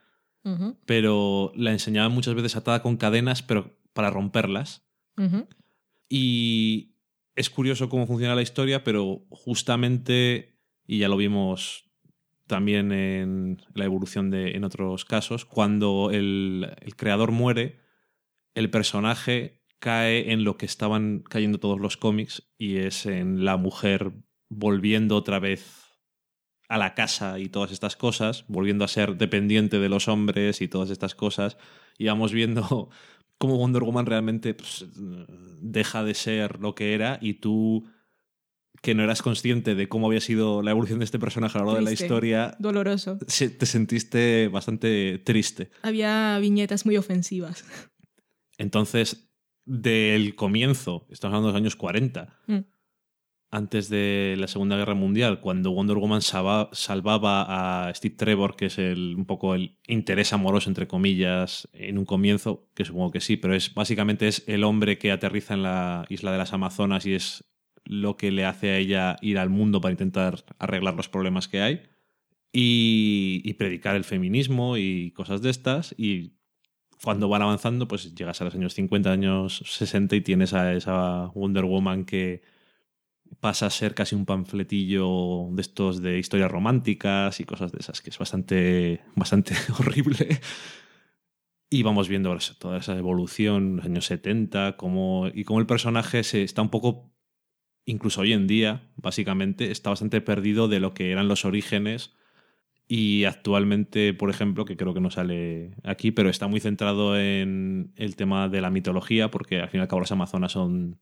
[0.85, 4.85] pero la enseñaban muchas veces atada con cadenas, pero para romperlas.
[6.09, 6.97] Y
[7.37, 11.89] es curioso cómo funciona la historia, pero justamente, y ya lo vimos
[12.45, 17.82] también en la evolución de, en otros casos, cuando el, el creador muere,
[18.55, 23.57] el personaje cae en lo que estaban cayendo todos los cómics y es en la
[23.57, 24.13] mujer
[24.49, 25.83] volviendo otra vez
[26.69, 30.67] a la casa y todas estas cosas, volviendo a ser dependiente de los hombres y
[30.67, 31.57] todas estas cosas,
[31.97, 32.89] y vamos viendo
[33.37, 34.85] cómo Wonder Woman realmente pues,
[35.61, 37.85] deja de ser lo que era y tú
[38.81, 41.67] que no eras consciente de cómo había sido la evolución de este personaje a lo
[41.67, 43.17] largo de la historia, Doloroso.
[43.17, 45.69] te sentiste bastante triste.
[45.83, 47.63] Había viñetas muy ofensivas.
[48.57, 49.29] Entonces,
[49.65, 52.59] del comienzo, estamos hablando de los años 40, Mm.
[53.51, 58.65] antes de la Segunda Guerra Mundial, cuando Wonder Woman salva- salvaba a Steve Trevor, que
[58.65, 63.21] es el, un poco el interés amoroso, entre comillas, en un comienzo, que supongo que
[63.21, 67.05] sí, pero es básicamente es el hombre que aterriza en la isla de las Amazonas
[67.05, 67.43] y es
[67.85, 71.61] lo que le hace a ella ir al mundo para intentar arreglar los problemas que
[71.61, 71.81] hay
[72.51, 76.33] y, y predicar el feminismo y cosas de estas y
[77.03, 81.27] cuando van avanzando pues llegas a los años 50, años 60 y tienes a esa
[81.35, 82.41] Wonder Woman que
[83.39, 88.01] pasa a ser casi un panfletillo de estos de historias románticas y cosas de esas,
[88.01, 90.39] que es bastante, bastante horrible.
[91.69, 96.43] Y vamos viendo toda esa evolución, los años 70, cómo, y cómo el personaje se
[96.43, 97.11] está un poco,
[97.85, 102.13] incluso hoy en día, básicamente, está bastante perdido de lo que eran los orígenes.
[102.87, 107.93] Y actualmente, por ejemplo, que creo que no sale aquí, pero está muy centrado en
[107.95, 110.99] el tema de la mitología, porque al fin y al cabo las Amazonas son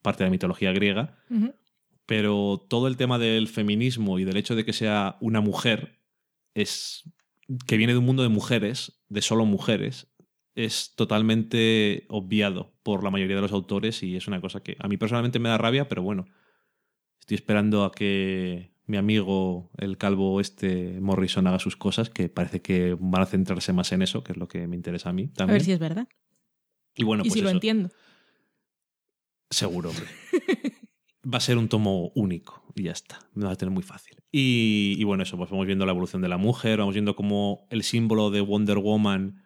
[0.00, 1.18] parte de la mitología griega
[2.06, 6.00] pero todo el tema del feminismo y del hecho de que sea una mujer
[6.54, 7.10] es
[7.66, 10.12] que viene de un mundo de mujeres, de solo mujeres,
[10.54, 14.88] es totalmente obviado por la mayoría de los autores y es una cosa que a
[14.88, 16.26] mí personalmente me da rabia, pero bueno,
[17.18, 22.60] estoy esperando a que mi amigo el calvo este Morrison haga sus cosas, que parece
[22.62, 25.30] que van a centrarse más en eso, que es lo que me interesa a mí
[25.32, 25.54] A también.
[25.54, 26.08] ver si es verdad.
[26.96, 27.90] y bueno, y pues si lo entiendo.
[29.50, 30.06] Seguro, hombre.
[31.32, 33.20] Va a ser un tomo único y ya está.
[33.34, 34.16] Me va a tener muy fácil.
[34.32, 37.66] Y, y bueno, eso, pues vamos viendo la evolución de la mujer, vamos viendo cómo
[37.70, 39.40] el símbolo de Wonder Woman,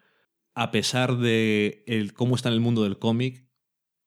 [0.55, 3.47] a pesar de el, cómo está en el mundo del cómic,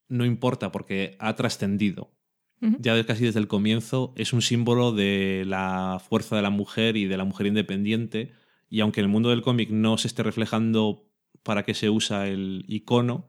[0.08, 2.18] no importa porque ha trascendido.
[2.62, 7.06] Ya casi desde el comienzo es un símbolo de la fuerza de la mujer y
[7.06, 8.34] de la mujer independiente.
[8.70, 11.10] Y aunque en el mundo del cómic no se esté reflejando
[11.44, 13.28] para qué se usa el icono,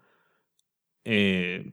[1.05, 1.73] eh,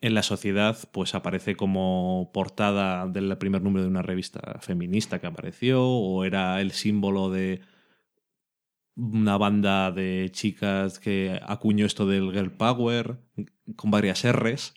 [0.00, 5.28] en la sociedad pues aparece como portada del primer número de una revista feminista que
[5.28, 7.60] apareció o era el símbolo de
[8.96, 13.18] una banda de chicas que acuñó esto del girl power
[13.76, 14.74] con varias R's.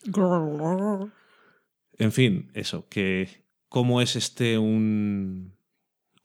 [1.98, 5.54] En fin, eso, que cómo es este un,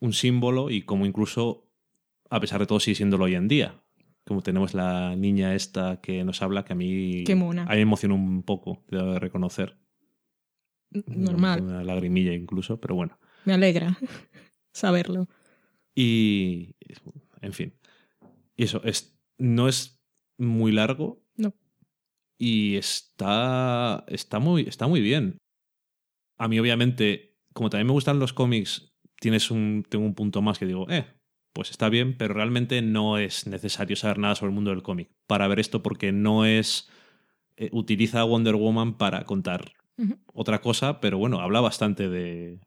[0.01, 1.69] un símbolo y cómo incluso,
[2.29, 3.81] a pesar de todo, sigue siéndolo hoy en día.
[4.27, 7.63] Como tenemos la niña esta que nos habla, que a mí, Qué mona.
[7.65, 9.77] a mí me emocionó un poco, debo de reconocer.
[10.91, 11.63] Normal.
[11.63, 13.19] Una lagrimilla incluso, pero bueno.
[13.45, 13.97] Me alegra
[14.73, 15.29] saberlo.
[15.95, 16.75] Y,
[17.41, 17.75] en fin.
[18.57, 20.01] Y eso, es, no es
[20.39, 21.23] muy largo.
[21.37, 21.55] No.
[22.39, 25.39] Y está, está, muy, está muy bien.
[26.41, 30.59] A mí, obviamente, como también me gustan los cómics, tienes un, tengo un punto más
[30.59, 31.05] que digo, eh,
[31.53, 35.11] pues está bien, pero realmente no es necesario saber nada sobre el mundo del cómic
[35.27, 36.89] para ver esto porque no es...
[37.57, 39.73] eh, utiliza a Wonder Woman para contar
[40.33, 42.59] otra cosa, pero bueno, habla bastante de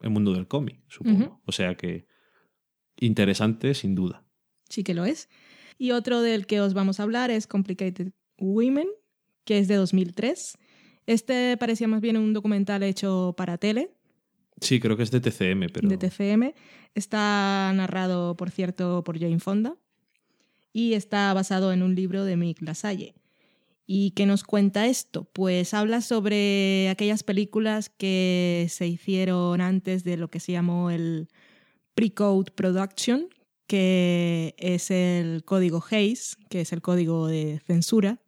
[0.00, 1.42] el mundo del cómic, supongo.
[1.44, 2.06] O sea que
[2.96, 4.24] interesante, sin duda.
[4.70, 5.28] Sí que lo es.
[5.76, 8.88] Y otro del que os vamos a hablar es Complicated Women,
[9.44, 10.56] que es de 2003.
[11.06, 13.90] Este parecía más bien un documental hecho para tele,
[14.62, 16.54] Sí, creo que es de TCM, pero de TCM.
[16.94, 19.74] Está narrado, por cierto, por Jane Fonda
[20.72, 23.14] y está basado en un libro de Mick Lasalle.
[23.86, 25.24] ¿Y qué nos cuenta esto?
[25.24, 31.28] Pues habla sobre aquellas películas que se hicieron antes de lo que se llamó el
[31.94, 33.26] Pre-Code Production,
[33.66, 38.20] que es el código Hayes, que es el código de censura.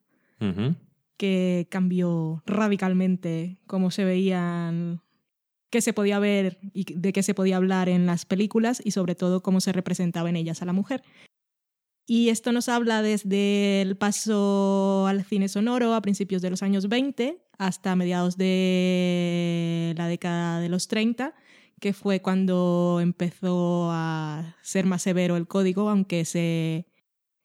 [1.16, 5.02] Que cambió radicalmente cómo se veían,
[5.70, 9.14] qué se podía ver y de qué se podía hablar en las películas y sobre
[9.14, 11.02] todo cómo se representaba en ellas a la mujer.
[12.06, 16.88] Y esto nos habla desde el paso al cine sonoro a principios de los años
[16.88, 21.34] 20 hasta mediados de la década de los 30,
[21.80, 26.86] que fue cuando empezó a ser más severo el código, aunque se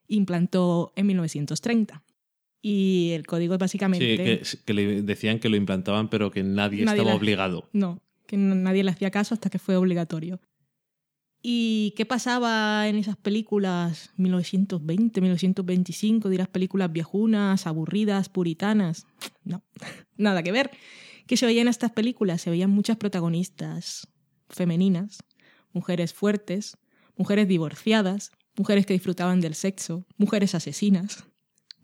[0.07, 2.03] implantó en 1930.
[2.61, 4.43] Y el código es básicamente...
[4.43, 7.69] Sí, que, que le decían que lo implantaban, pero que nadie, Nadie estaba la- obligado.
[7.73, 10.39] No, que nadie le hacía caso hasta que fue obligatorio.
[11.41, 16.27] ¿Y qué pasaba en esas películas 1920, 1925?
[16.27, 19.05] Dirás películas viejunas, aburridas, puritanas.
[19.45, 19.63] No,
[20.17, 20.69] nada que ver.
[21.27, 22.41] ¿Qué se veía en estas películas?
[22.41, 24.07] Se veían muchas protagonistas
[24.49, 25.19] femeninas,
[25.71, 26.77] mujeres fuertes,
[27.15, 31.23] mujeres divorciadas, mujeres que disfrutaban del sexo, mujeres asesinas,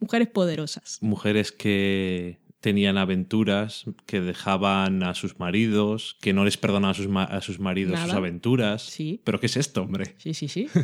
[0.05, 0.97] mujeres poderosas.
[1.01, 7.07] Mujeres que tenían aventuras, que dejaban a sus maridos, que no les perdonaban a sus,
[7.07, 8.05] ma- a sus maridos Nada.
[8.05, 8.81] sus aventuras.
[8.81, 9.21] Sí.
[9.23, 10.15] ¿Pero qué es esto, hombre?
[10.17, 10.67] Sí, sí, sí.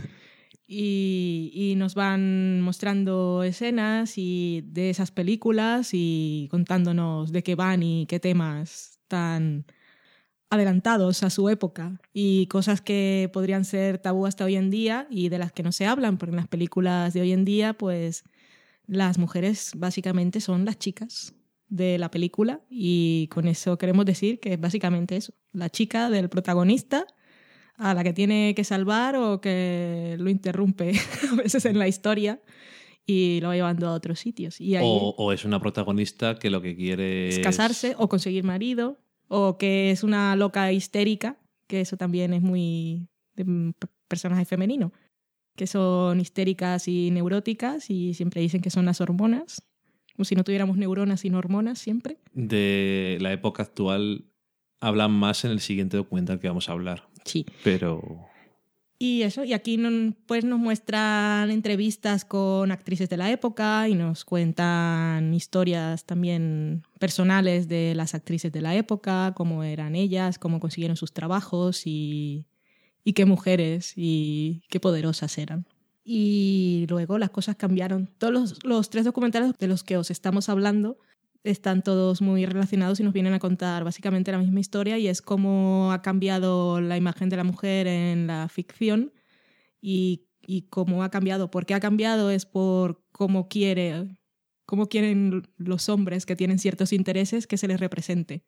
[0.74, 7.84] Y, y nos van mostrando escenas y de esas películas y contándonos de qué van
[7.84, 9.66] y qué temas tan
[10.50, 15.28] adelantados a su época y cosas que podrían ser tabú hasta hoy en día y
[15.28, 18.24] de las que no se hablan, porque en las películas de hoy en día, pues
[18.92, 21.34] las mujeres básicamente son las chicas
[21.70, 26.28] de la película y con eso queremos decir que es básicamente eso, la chica del
[26.28, 27.08] protagonista
[27.78, 30.92] a la que tiene que salvar o que lo interrumpe
[31.32, 32.42] a veces en la historia
[33.06, 34.60] y lo va llevando a otros sitios.
[34.60, 38.44] Y ahí O, o es una protagonista que lo que quiere es casarse o conseguir
[38.44, 43.74] marido o que es una loca histérica, que eso también es muy de
[44.10, 44.92] personaje femenino,
[45.56, 49.62] que son histéricas y neuróticas y siempre dicen que son las hormonas,
[50.16, 52.18] como si no tuviéramos neuronas sino hormonas siempre.
[52.34, 54.26] de la época actual
[54.80, 57.08] hablan más en el siguiente documental que vamos a hablar.
[57.26, 57.46] Sí.
[57.64, 58.28] Pero
[58.98, 63.96] Y eso, y aquí no- pues nos muestran entrevistas con actrices de la época y
[63.96, 70.60] nos cuentan historias también personales de las actrices de la época, cómo eran ellas, cómo
[70.60, 72.46] consiguieron sus trabajos y,
[73.04, 75.66] y qué mujeres y qué poderosas eran.
[76.04, 78.10] Y luego las cosas cambiaron.
[78.18, 80.98] Todos los, los tres documentales de los que os estamos hablando
[81.44, 85.22] están todos muy relacionados y nos vienen a contar básicamente la misma historia y es
[85.22, 89.12] cómo ha cambiado la imagen de la mujer en la ficción
[89.82, 91.50] y, y cómo ha cambiado.
[91.50, 92.30] ¿Por qué ha cambiado?
[92.30, 94.08] Es por cómo quiere,
[94.66, 98.44] cómo quieren los hombres que tienen ciertos intereses que se les represente.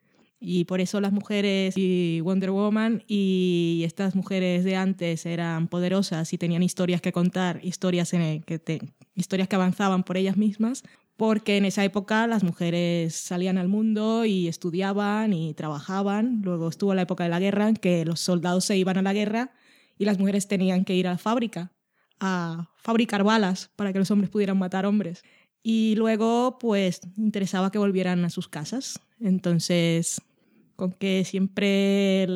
[0.45, 6.33] Y por eso las mujeres y Wonder Woman y estas mujeres de antes eran poderosas
[6.33, 8.81] y tenían historias que contar, historias, que
[9.15, 10.83] historias que avanzaban por ellas mismas,
[11.15, 16.41] porque en esa época las mujeres salían al mundo y estudiaban y trabajaban.
[16.43, 19.13] Luego estuvo la época de la guerra en que los soldados se iban a la
[19.13, 19.53] guerra
[19.97, 21.71] y las mujeres tenían que ir a la fábrica
[22.19, 25.23] a fabricar balas para que los hombres pudieran matar hombres.
[25.61, 28.99] Y luego, pues, interesaba que volvieran a sus casas.
[29.21, 30.21] Entonces,
[30.83, 32.27] con que siempre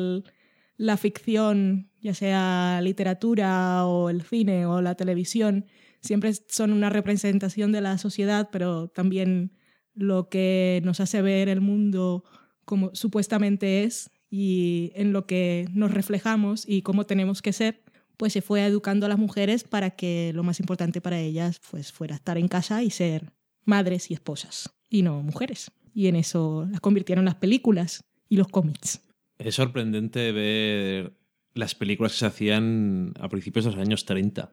[0.78, 5.66] la ficción, ya sea literatura o el cine o la televisión,
[6.00, 9.52] siempre son una representación de la sociedad, pero también
[9.92, 12.24] lo que nos hace ver el mundo
[12.64, 17.82] como supuestamente es y en lo que nos reflejamos y cómo tenemos que ser,
[18.16, 21.92] pues se fue educando a las mujeres para que lo más importante para ellas pues
[21.92, 23.30] fuera estar en casa y ser
[23.66, 25.70] madres y esposas y no mujeres.
[25.92, 29.02] Y en eso las convirtieron las películas y los cómics.
[29.38, 31.18] es sorprendente ver
[31.54, 34.52] las películas que se hacían a principios de los años 30.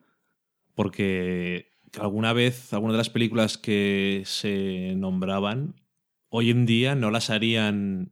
[0.74, 5.82] Porque alguna vez, alguna de las películas que se nombraban,
[6.30, 8.12] hoy en día no las harían.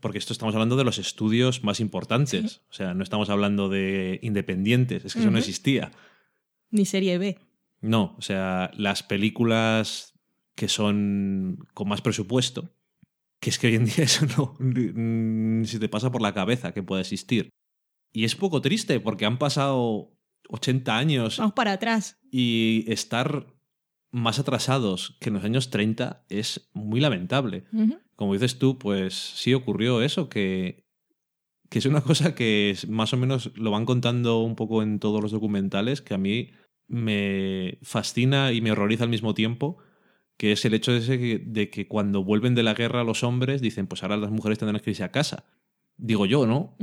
[0.00, 2.52] Porque esto estamos hablando de los estudios más importantes.
[2.52, 2.60] Sí.
[2.70, 5.04] O sea, no estamos hablando de independientes.
[5.04, 5.92] Es que eso no existía.
[6.70, 7.38] Ni serie B.
[7.82, 10.14] No, o sea, las películas
[10.54, 12.74] que son con más presupuesto,
[13.44, 16.32] que es que hoy en día eso no ni- ni se te pasa por la
[16.32, 17.50] cabeza que pueda existir.
[18.10, 20.16] Y es poco triste porque han pasado
[20.48, 22.18] 80 años Vamos para atrás.
[22.30, 23.46] y estar
[24.12, 27.64] más atrasados que en los años 30 es muy lamentable.
[28.16, 30.84] Como dices tú, pues sí ocurrió eso, que,
[31.68, 35.00] que es una cosa que es- más o menos lo van contando un poco en
[35.00, 36.50] todos los documentales, que a mí
[36.88, 39.78] me fascina y me horroriza al mismo tiempo,
[40.36, 43.22] que es el hecho de, ese que- de que cuando vuelven de la guerra los
[43.22, 45.44] hombres dicen, pues ahora las mujeres tendrán que irse a casa.
[45.96, 46.76] Digo yo, ¿no?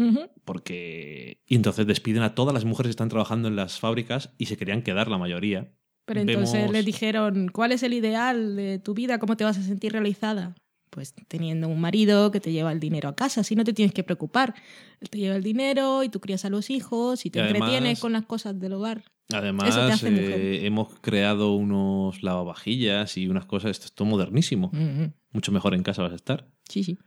[0.45, 1.41] Porque...
[1.47, 4.57] Y entonces despiden a todas las mujeres que están trabajando en las fábricas y se
[4.57, 5.71] querían quedar la mayoría.
[6.05, 9.19] Pero entonces Vemos- les dijeron, ¿cuál es el ideal de tu vida?
[9.19, 10.55] ¿Cómo te vas a sentir realizada?
[10.89, 13.93] Pues teniendo un marido que te lleva el dinero a casa, así no te tienes
[13.93, 14.55] que preocupar.
[14.99, 17.59] Él te lleva el dinero y tú crías a los hijos y te Y además-
[17.69, 19.03] entretienes con las cosas del hogar.
[19.33, 24.67] Además, eh, hemos creado unos lavavajillas y unas cosas, esto es todo modernísimo.
[24.73, 25.13] Ujú.
[25.31, 26.51] Mucho mejor en casa vas a estar.
[26.67, 26.97] Sí, sí.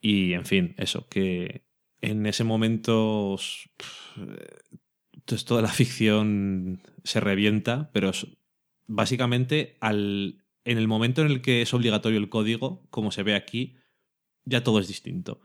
[0.00, 1.64] Y, en fin, eso, que
[2.00, 4.46] en ese momento s- pf, eh,
[5.14, 8.26] entonces toda la ficción se revienta, pero es-
[8.86, 13.34] básicamente al, en el momento en el que es obligatorio el código, como se ve
[13.34, 13.76] aquí,
[14.44, 15.40] ya todo es distinto.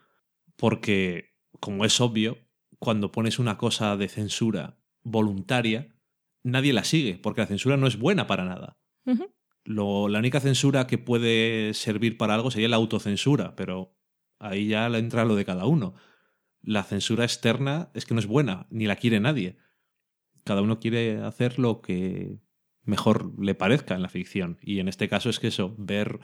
[0.57, 2.37] Porque, como es obvio,
[2.79, 5.95] cuando pones una cosa de censura voluntaria,
[6.43, 8.77] nadie la sigue, porque la censura no es buena para nada.
[9.65, 13.95] Lo- la única censura que puede servir para algo sería la autocensura, pero
[14.39, 15.93] ahí ya entra lo de cada uno.
[16.61, 19.57] La censura externa es que no es buena, ni la quiere nadie.
[20.43, 22.39] Cada uno quiere hacer lo que
[22.83, 24.57] mejor le parezca en la ficción.
[24.61, 26.19] Y en este caso es que eso, ver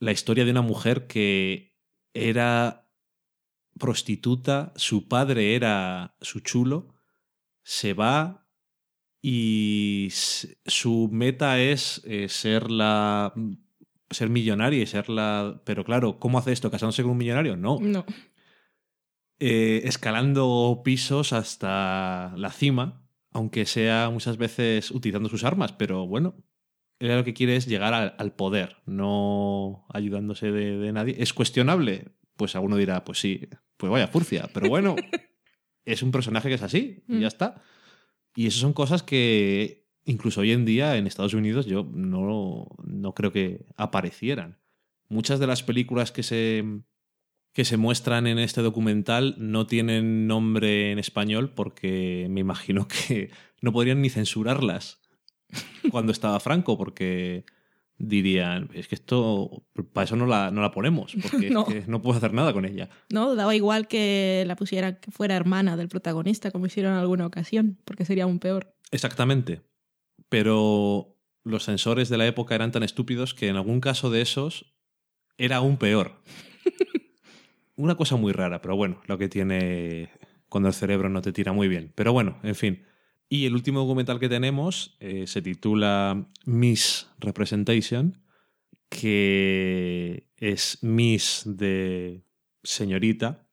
[0.00, 1.76] la historia de una mujer que
[2.14, 2.90] era
[3.78, 6.94] prostituta, su padre era su chulo,
[7.62, 8.47] se va
[9.20, 13.32] y su meta es eh, ser la
[14.10, 17.78] ser millonaria y ser la pero claro cómo hace esto casándose con un millonario no.
[17.80, 18.06] No.
[19.40, 26.34] Eh, escalando pisos hasta la cima aunque sea muchas veces utilizando sus armas pero bueno
[26.98, 31.14] ella lo que quiere es llegar al, al poder no ayudándose de, de nadie.
[31.18, 34.96] Es cuestionable pues alguno dirá pues sí pues vaya furcia pero bueno
[35.84, 37.20] es un personaje que es así y Mm.
[37.20, 37.62] ya está
[38.38, 43.12] y esas son cosas que incluso hoy en día en Estados Unidos yo no, no
[43.12, 44.60] creo que aparecieran.
[45.08, 46.64] Muchas de las películas que se,
[47.52, 53.32] que se muestran en este documental no tienen nombre en español porque me imagino que
[53.60, 55.00] no podrían ni censurarlas
[55.90, 57.44] cuando estaba Franco porque
[57.98, 61.66] dirían, es que esto, para eso no la, no la ponemos, porque No.
[61.68, 62.88] es que no puedo hacer nada con ella.
[63.10, 67.26] No, daba igual que la pusiera que fuera hermana del protagonista, como hicieron en alguna
[67.26, 68.74] ocasión, porque sería aún peor.
[68.90, 69.62] Exactamente.
[70.28, 74.74] Pero los sensores de la época eran tan estúpidos que en algún caso de esos
[75.38, 76.20] era aún peor.
[77.76, 80.10] Una cosa muy rara, pero bueno, lo que tiene
[80.48, 81.92] cuando el cerebro no te tira muy bien.
[81.94, 82.84] Pero bueno, en fin.
[83.28, 88.18] Y el último documental que tenemos eh, se titula Miss Representation,
[88.88, 92.22] que es Miss de
[92.62, 93.46] señorita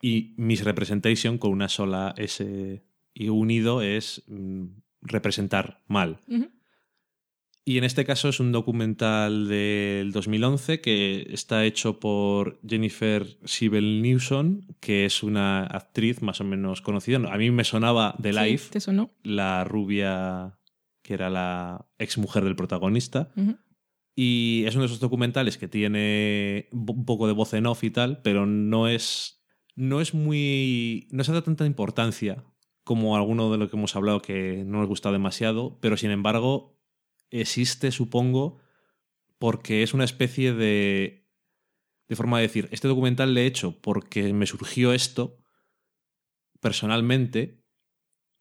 [0.00, 2.82] y Miss Representation con una sola S
[3.14, 4.64] y unido es mm,
[5.02, 6.20] representar mal.
[7.64, 14.02] Y en este caso es un documental del 2011 que está hecho por Jennifer Sibel
[14.02, 17.18] Newson, que es una actriz más o menos conocida.
[17.32, 19.12] A mí me sonaba de Sí, Life, ¿Te sonó?
[19.22, 20.58] la rubia
[21.02, 23.32] que era la ex mujer del protagonista.
[24.16, 27.90] Y es uno de esos documentales que tiene un poco de voz en off y
[27.90, 29.40] tal, pero no es.
[29.74, 31.08] No es muy.
[31.12, 32.44] No se da tanta importancia
[32.84, 36.71] como alguno de lo que hemos hablado que no nos gusta demasiado, pero sin embargo
[37.40, 38.58] existe, supongo,
[39.38, 41.26] porque es una especie de.
[42.08, 45.38] de forma de decir, este documental le he hecho porque me surgió esto
[46.60, 47.62] personalmente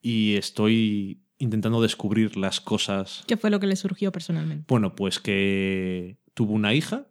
[0.01, 4.65] y estoy intentando descubrir las cosas ¿Qué fue lo que le surgió personalmente?
[4.67, 7.07] bueno, pues que tuvo una hija.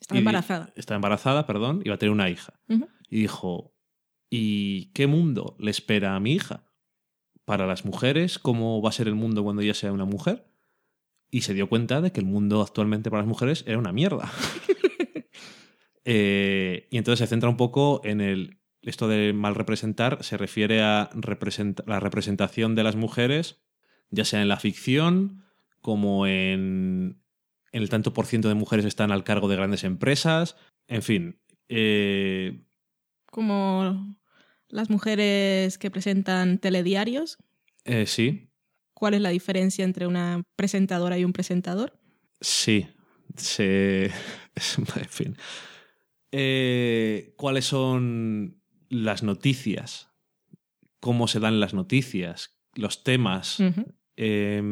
[0.00, 0.72] Estaba y- embarazada.
[0.76, 2.60] Estaba embarazada, perdón, iba a tener una hija.
[3.08, 3.74] Y dijo,
[4.30, 6.64] ¿y qué mundo le espera a mi hija?
[7.44, 10.51] Para las mujeres, ¿cómo va a ser el mundo cuando ella sea una mujer?
[11.32, 14.30] Y se dio cuenta de que el mundo actualmente para las mujeres era una mierda.
[16.04, 18.58] Eh, y entonces se centra un poco en el...
[18.82, 23.62] Esto de mal representar se refiere a represent- la representación de las mujeres,
[24.10, 25.44] ya sea en la ficción,
[25.80, 27.22] como en,
[27.70, 30.56] en el tanto por ciento de mujeres están al cargo de grandes empresas.
[30.88, 32.64] En fin, eh,
[33.30, 34.16] Como
[34.68, 37.38] las mujeres que presentan telediarios.
[37.84, 38.48] eh, sí,
[39.02, 41.98] ¿Cuál es la diferencia entre una presentadora y un presentador?
[42.40, 42.86] sí,
[43.34, 44.12] se...
[44.76, 45.36] en fin.
[46.30, 50.12] Eh, ¿Cuáles son las noticias?
[51.00, 52.56] ¿Cómo se dan las noticias?
[52.76, 53.60] Los temas.
[54.14, 54.62] Eh,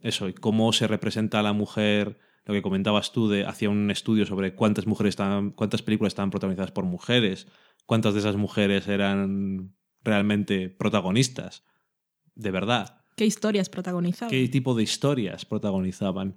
[0.00, 3.90] eso, y cómo se representa a la mujer, lo que comentabas tú, de hacía un
[3.90, 7.46] estudio sobre cuántas mujeres estaban, cuántas películas estaban protagonizadas por mujeres,
[7.84, 11.62] cuántas de esas mujeres eran realmente protagonistas,
[12.34, 14.30] de verdad, ¿Qué historias protagonizaban?
[14.30, 16.36] qué tipo de historias protagonizaban.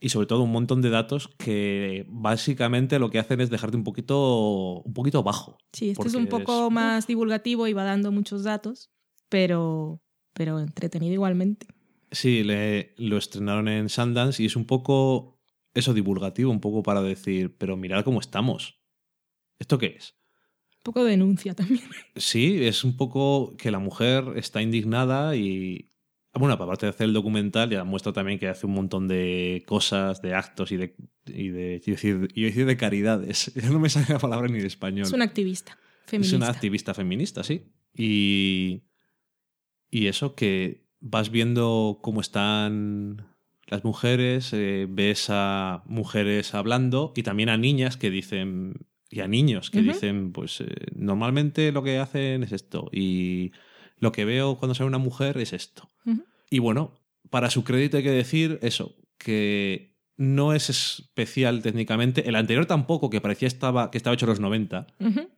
[0.00, 3.84] Y sobre todo un montón de datos que básicamente lo que hacen es dejarte un
[3.84, 5.58] poquito, un poquito bajo.
[5.72, 8.90] Sí, este es un poco es- más divulgativo y va dando muchos datos,
[9.28, 11.68] pero, pero entretenido igualmente.
[12.10, 15.38] Sí, le, lo estrenaron en Sundance y es un poco
[15.72, 18.82] eso divulgativo, un poco para decir, pero mirad cómo estamos.
[19.60, 20.16] ¿Esto qué es?
[20.78, 21.84] Un poco de denuncia también.
[22.16, 25.90] Sí, es un poco que la mujer está indignada y...
[26.34, 30.22] Bueno, aparte de hacer el documental, ya muestra también que hace un montón de cosas,
[30.22, 30.94] de actos y de...
[31.26, 33.52] Y de a decir, decir de caridades.
[33.54, 35.06] Ya no me sale la palabra ni de español.
[35.06, 36.36] Es una activista Es feminista.
[36.36, 37.66] una activista feminista, sí.
[37.94, 38.82] Y,
[39.90, 43.26] y eso que vas viendo cómo están
[43.66, 49.28] las mujeres, eh, ves a mujeres hablando y también a niñas que dicen, y a
[49.28, 53.52] niños que dicen, pues eh, normalmente lo que hacen es esto y
[53.98, 55.88] lo que veo cuando sale una mujer es esto.
[56.52, 56.92] Y bueno,
[57.30, 62.28] para su crédito hay que decir eso, que no es especial técnicamente.
[62.28, 64.86] El anterior tampoco, que parecía estaba, que estaba hecho en los 90.
[65.00, 65.30] Ujú.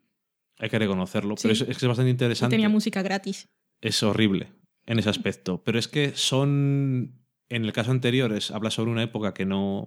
[0.58, 1.36] Hay que reconocerlo.
[1.36, 1.42] Sí.
[1.42, 2.52] Pero es, es que es bastante interesante.
[2.52, 3.48] tenía música gratis.
[3.80, 4.48] Es horrible
[4.86, 5.62] en ese aspecto.
[5.62, 7.20] Pero es que son.
[7.48, 9.86] En el caso anterior, es, habla sobre una época que no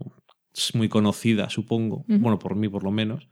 [0.56, 2.06] es muy conocida, supongo.
[2.08, 3.28] Bueno, por mí, por lo menos.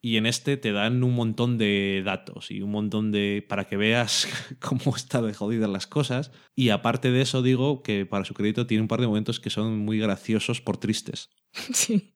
[0.00, 3.44] Y en este te dan un montón de datos y un montón de.
[3.48, 4.28] para que veas
[4.60, 6.30] cómo está de jodidas las cosas.
[6.54, 9.50] Y aparte de eso, digo que para su crédito tiene un par de momentos que
[9.50, 11.30] son muy graciosos por tristes.
[11.72, 12.14] Sí.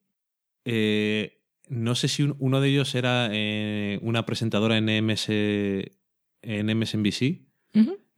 [0.65, 5.27] Eh, no sé si un- uno de ellos era eh, una presentadora en, MS,
[6.41, 7.41] en MSNBC,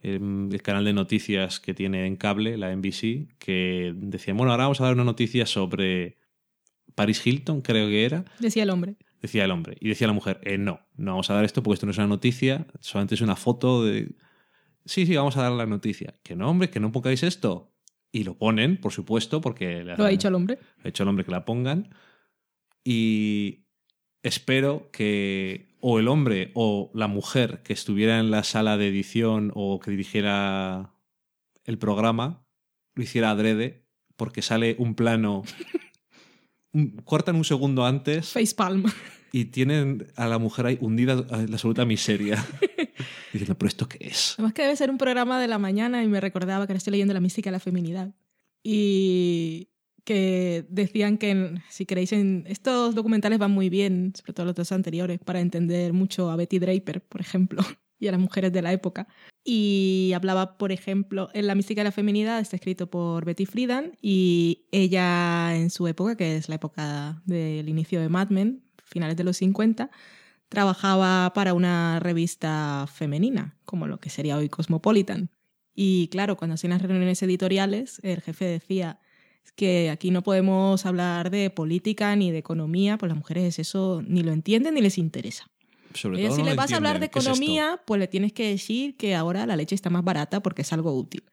[0.01, 4.79] el canal de noticias que tiene en cable, la NBC, que decía, bueno, ahora vamos
[4.81, 6.19] a dar una noticia sobre
[6.93, 8.97] Paris Hilton, creo que era, Decía el hombre.
[9.25, 9.77] Decía el hombre.
[9.79, 11.97] Y decía la mujer, eh, no, no vamos a dar esto porque esto no es
[11.97, 14.15] una noticia, solamente es una foto de...
[14.85, 16.13] Sí, sí, vamos a dar la noticia.
[16.23, 17.73] Que no, hombre, que no pongáis esto.
[18.11, 19.83] Y lo ponen, por supuesto, porque...
[19.83, 20.59] Lo ha dicho el hombre.
[20.83, 21.89] ha hecho el hombre que la pongan.
[22.83, 23.65] Y
[24.21, 29.51] espero que o el hombre o la mujer que estuviera en la sala de edición
[29.55, 30.93] o que dirigiera
[31.63, 32.45] el programa
[32.93, 35.43] lo hiciera adrede porque sale un plano...
[37.05, 38.85] cortan un segundo antes Facepalm.
[39.35, 42.41] Y tienen a la mujer ahí hundida en la absoluta miseria.
[43.33, 44.35] Diciendo, ¿pero esto qué es?
[44.37, 46.91] Además que debe ser un programa de la mañana y me recordaba que ahora estoy
[46.91, 48.15] leyendo La mística de la feminidad.
[48.63, 49.71] Y
[50.05, 54.71] que decían que, si queréis, en estos documentales van muy bien, sobre todo los dos
[54.71, 57.61] anteriores, para entender mucho a Betty Draper, por ejemplo,
[57.99, 59.09] y a las mujeres de la época.
[59.43, 63.97] Y hablaba, por ejemplo, en La mística de la feminidad, está escrito por Betty Friedan,
[64.01, 68.64] y ella en su época, que es la época del inicio de Mad Men,
[68.95, 69.91] finales de los 50,
[70.47, 75.29] trabajaba para una revista femenina, como lo que sería hoy Cosmopolitan.
[75.73, 78.99] Y claro, cuando hacían las reuniones editoriales, el jefe decía
[79.43, 84.01] "Es que aquí no podemos hablar de política ni de economía, pues las mujeres eso
[84.07, 85.43] ni lo entienden ni les interesa.
[85.93, 88.95] Sobre todo si no le vas a hablar de economía, pues le tienes que decir
[88.95, 91.23] que ahora la leche está más barata porque es algo útil.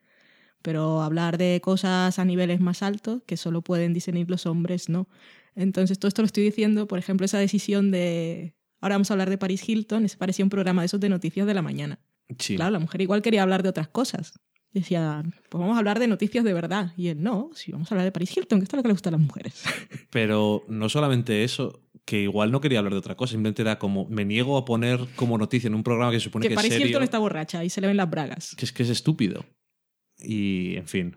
[0.62, 5.08] Pero hablar de cosas a niveles más altos que solo pueden discernir los hombres, no.
[5.54, 9.30] Entonces, todo esto lo estoy diciendo, por ejemplo, esa decisión de ahora vamos a hablar
[9.30, 12.00] de Paris Hilton, ese parecía un programa de esos de noticias de la mañana.
[12.38, 12.56] Sí.
[12.56, 14.34] Claro, la mujer igual quería hablar de otras cosas.
[14.72, 16.92] Decía, pues vamos a hablar de noticias de verdad.
[16.96, 18.88] Y él, no, sí, vamos a hablar de Paris Hilton, que esto es lo que
[18.88, 19.62] le gusta a las mujeres.
[20.10, 24.06] Pero no solamente eso, que igual no quería hablar de otra cosa, simplemente era como,
[24.08, 26.72] me niego a poner como noticia en un programa que se supone que que, Paris
[26.72, 28.54] es serio, Hilton está borracha y se le ven las bragas.
[28.56, 29.44] que es que es estúpido.
[30.18, 31.16] Y, en fin.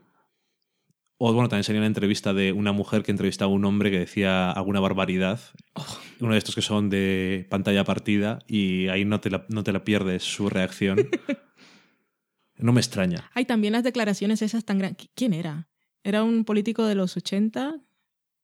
[1.18, 4.00] O bueno, también sería una entrevista de una mujer que entrevistaba a un hombre que
[4.00, 5.40] decía alguna barbaridad.
[5.74, 5.86] Oh.
[6.20, 9.72] Uno de estos que son de pantalla partida y ahí no te la, no te
[9.72, 10.98] la pierdes su reacción.
[12.58, 13.30] no me extraña.
[13.34, 15.08] Hay también las declaraciones esas tan grandes.
[15.16, 15.70] ¿Quién era?
[16.04, 17.80] ¿Era un político de los 80?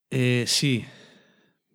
[0.09, 0.85] Eh, sí.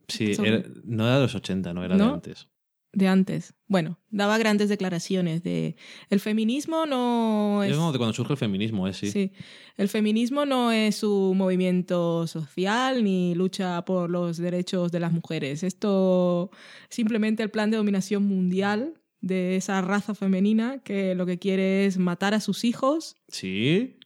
[0.08, 2.48] Sí, era- no era de los 80, no era de antes.
[2.96, 3.52] De antes.
[3.66, 5.76] Bueno, daba grandes declaraciones de
[6.08, 7.70] el feminismo no es...
[7.72, 8.94] Es de cuando surge el feminismo, ¿eh?
[8.94, 9.10] Sí.
[9.10, 9.32] Sí.
[9.76, 15.62] El feminismo no es un movimiento social ni lucha por los derechos de las mujeres.
[15.62, 16.50] Esto
[16.88, 21.98] simplemente el plan de dominación mundial de esa raza femenina que lo que quiere es
[21.98, 23.98] matar a sus hijos, Sí.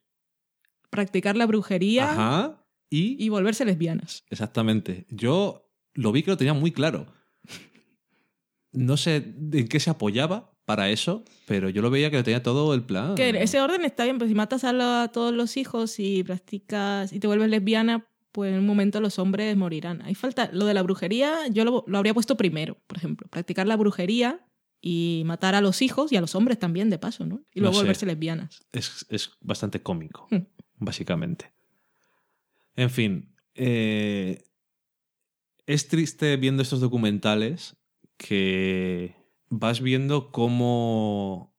[0.90, 2.66] practicar la brujería Ajá.
[2.90, 4.24] Y, y volverse lesbianas.
[4.30, 5.06] Exactamente.
[5.10, 7.06] Yo lo vi que lo tenía muy claro.
[8.72, 9.16] No sé
[9.52, 12.84] en qué se apoyaba para eso, pero yo lo veía que lo tenía todo el
[12.84, 13.16] plan.
[13.16, 16.22] Que ese orden está bien, pues si matas a, la- a todos los hijos y
[16.22, 20.02] practicas y te vuelves lesbiana, pues en un momento los hombres morirán.
[20.02, 23.66] Ahí falta lo de la brujería, yo lo, lo habría puesto primero, por ejemplo, practicar
[23.66, 24.46] la brujería
[24.80, 27.42] y matar a los hijos y a los hombres también, de paso, ¿no?
[27.52, 27.80] Y No luego sé.
[27.82, 28.60] volverse lesbianas.
[28.70, 30.46] Es, es bastante cómico, Hmm.
[30.76, 31.52] básicamente.
[32.76, 34.44] En fin, eh,
[35.66, 37.76] es triste viendo estos documentales
[38.20, 39.16] que
[39.48, 41.56] vas viendo cómo...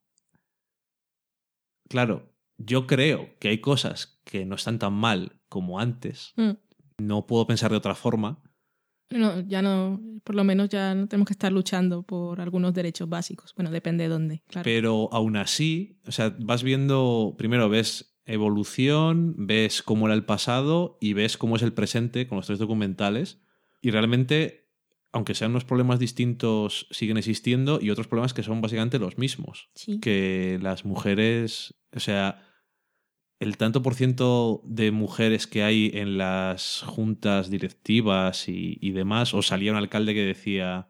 [1.90, 6.34] Claro, yo creo que hay cosas que no están tan mal como antes.
[6.38, 6.52] Mm.
[7.00, 8.42] No puedo pensar de otra forma.
[9.10, 13.10] No, ya no, por lo menos ya no tenemos que estar luchando por algunos derechos
[13.10, 13.54] básicos.
[13.56, 14.64] Bueno, depende de dónde, claro.
[14.64, 20.98] Pero aún así, o sea, vas viendo, primero ves evolución, ves cómo era el pasado
[21.02, 23.42] y ves cómo es el presente con los tres documentales.
[23.82, 24.61] Y realmente,
[25.12, 29.70] aunque sean unos problemas distintos, siguen existiendo y otros problemas que son básicamente los mismos.
[29.76, 30.00] Sí.
[30.00, 32.48] Que las mujeres, o sea,
[33.40, 39.34] el tanto por ciento de mujeres que hay en las juntas directivas y, y demás,
[39.34, 40.88] o salía un alcalde que decía,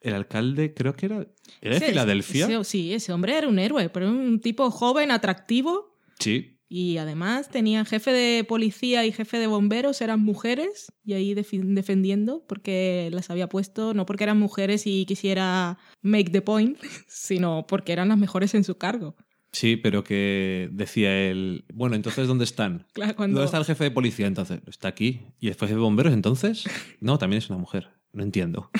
[0.00, 1.26] el alcalde, creo que era.
[1.60, 2.64] ¿Era de Filadelfia?
[2.64, 5.98] sí, ese hombre era un héroe, pero un tipo joven, atractivo.
[6.18, 6.55] Sí.
[6.68, 12.44] Y además tenía jefe de policía y jefe de bomberos, eran mujeres, y ahí defendiendo,
[12.48, 17.92] porque las había puesto, no porque eran mujeres y quisiera make the point, sino porque
[17.92, 19.16] eran las mejores en su cargo.
[19.52, 21.64] Sí, pero que decía él.
[21.72, 22.86] Bueno, entonces, ¿dónde están?
[22.92, 23.36] Claro, cuando...
[23.36, 24.60] ¿Dónde está el jefe de policía entonces?
[24.66, 25.22] Está aquí.
[25.38, 26.64] ¿Y el jefe de bomberos entonces?
[27.00, 27.88] No, también es una mujer.
[28.12, 28.70] No entiendo.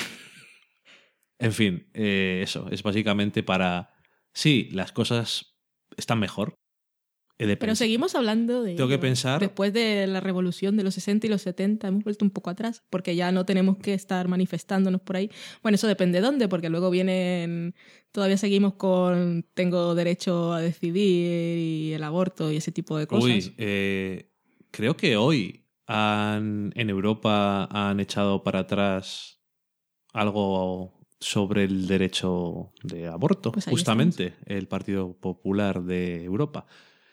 [1.39, 2.69] En fin, eh, eso.
[2.71, 3.95] Es básicamente para.
[4.33, 5.57] Sí, las cosas
[5.97, 6.59] están mejor.
[7.39, 8.75] Pero seguimos hablando de...
[8.75, 12.25] Tengo que pensar- Después de la revolución de los 60 y los 70 hemos vuelto
[12.25, 15.31] un poco atrás, porque ya no tenemos que estar manifestándonos por ahí.
[15.63, 17.75] Bueno, eso depende de dónde, porque luego vienen...
[18.11, 23.25] Todavía seguimos con tengo derecho a decidir y el aborto y ese tipo de cosas.
[23.25, 24.31] Uy, eh,
[24.71, 29.41] creo que hoy han, en Europa han echado para atrás
[30.15, 36.67] algo sobre el derecho de aborto, Pues justamente, el Partido Popular de Europa.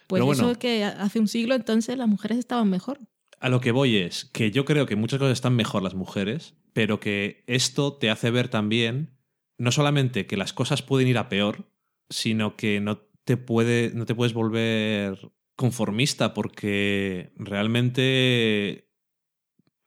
[0.07, 0.51] Pues pero eso bueno.
[0.51, 2.99] es que hace un siglo entonces las mujeres estaban mejor.
[3.39, 6.55] A lo que voy es que yo creo que muchas cosas están mejor las mujeres,
[6.73, 9.17] pero que esto te hace ver también
[9.57, 11.69] no solamente que las cosas pueden ir a peor,
[12.09, 18.89] sino que no te puede no te puedes volver conformista porque realmente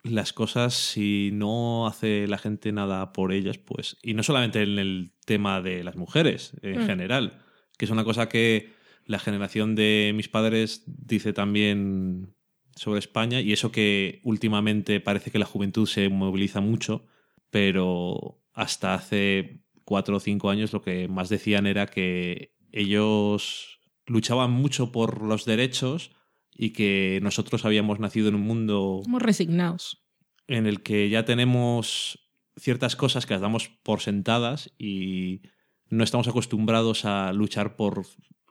[0.02, 4.78] las cosas si no hace la gente nada por ellas, pues y no solamente en
[4.78, 6.86] el tema de las mujeres en Mm.
[6.86, 7.42] general,
[7.76, 8.72] que es una cosa que
[9.07, 12.34] la generación de mis padres dice también
[12.74, 17.07] sobre España y eso que últimamente parece que la juventud se moviliza mucho,
[17.50, 24.50] pero hasta hace cuatro o cinco años lo que más decían era que ellos luchaban
[24.50, 26.11] mucho por los derechos
[26.54, 30.02] y que nosotros habíamos nacido en un mundo Somos resignados.
[30.48, 35.42] en el que ya tenemos ciertas cosas que las damos por sentadas y
[35.88, 38.04] no estamos acostumbrados a luchar por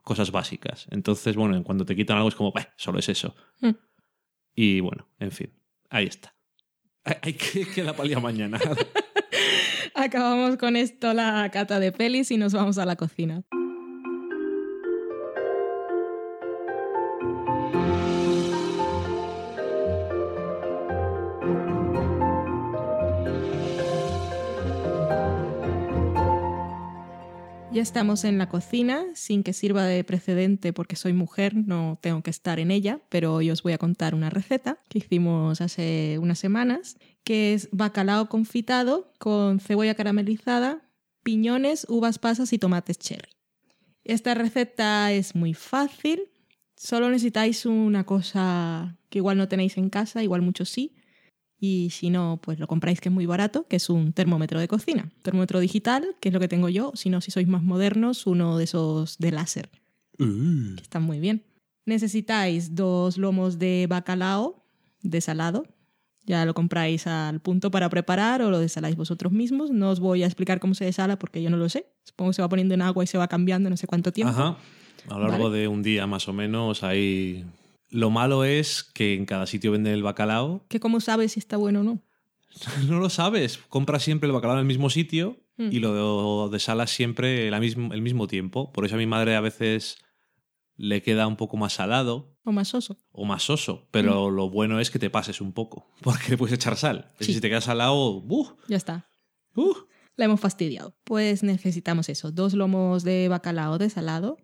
[0.06, 0.88] cosas básicas.
[0.91, 3.36] Entonces, bueno, cuando te quitan algo es como, "Bah, solo es eso.
[3.60, 3.72] Mm.
[4.56, 5.51] Y bueno, en fin,
[5.89, 6.34] ahí está.
[7.03, 8.58] Hay- que queda día mañana.
[9.93, 13.43] Acabamos con esto la cata de pelis y nos vamos a la cocina.
[27.76, 32.23] Ya estamos en la cocina, sin que sirva de precedente porque soy mujer, no tengo
[32.23, 36.17] que estar en ella, pero hoy os voy a contar una receta que hicimos hace
[36.21, 40.89] unas semanas, que es bacalao confitado con cebolla caramelizada,
[41.21, 43.32] piñones, uvas pasas y tomates cherry.
[44.05, 46.30] Esta receta es muy fácil,
[46.78, 50.95] solo necesitáis una cosa que igual no tenéis en casa, igual muchos sí,
[51.66, 54.68] y si no, pues lo compráis que es muy barato, que es un termómetro de
[54.68, 55.09] cocina.
[55.24, 58.57] Termómetro digital, que es lo que tengo yo, si no, si sois más modernos, uno
[58.57, 59.70] de esos de láser,
[60.18, 61.43] que están muy bien.
[61.86, 64.63] Necesitáis dos lomos de bacalao
[65.01, 65.66] desalado.
[66.28, 69.70] Ya lo compráis al punto para preparar o lo desaláis vosotros mismos.
[69.70, 71.86] No os voy a explicar cómo se desala porque yo no lo sé.
[72.03, 74.34] Supongo que se va poniendo en agua y se va cambiando no sé cuánto tiempo.
[74.34, 74.57] Ajá.
[75.09, 77.45] A lo largo de un día más o menos hay...
[77.96, 80.66] Lo malo es que en cada sitio venden el bacalao.
[80.68, 82.02] Que cómo sabes si está bueno o no.
[82.89, 83.58] No lo sabes.
[83.70, 85.70] Compras siempre el bacalao en el mismo sitio Mm.
[85.72, 88.74] y lo desalas siempre la mismo, el mismo tiempo.
[88.74, 89.98] Por eso a mi madre a veces
[90.76, 92.98] le queda un poco más salado O más soso.
[93.14, 93.88] o más soso.
[93.91, 95.88] Pero lo bueno es que te pases un poco.
[96.02, 97.14] Porque le puedes echar sal.
[97.22, 97.34] Sí.
[97.34, 98.50] Si te queda salado, ¡buh!
[98.68, 99.10] Ya está.
[99.56, 99.74] ¡uh!
[100.18, 100.93] La hemos fastidiado.
[101.06, 102.32] Pues necesitamos eso.
[102.34, 104.36] Dos lomos de bacalao desalado,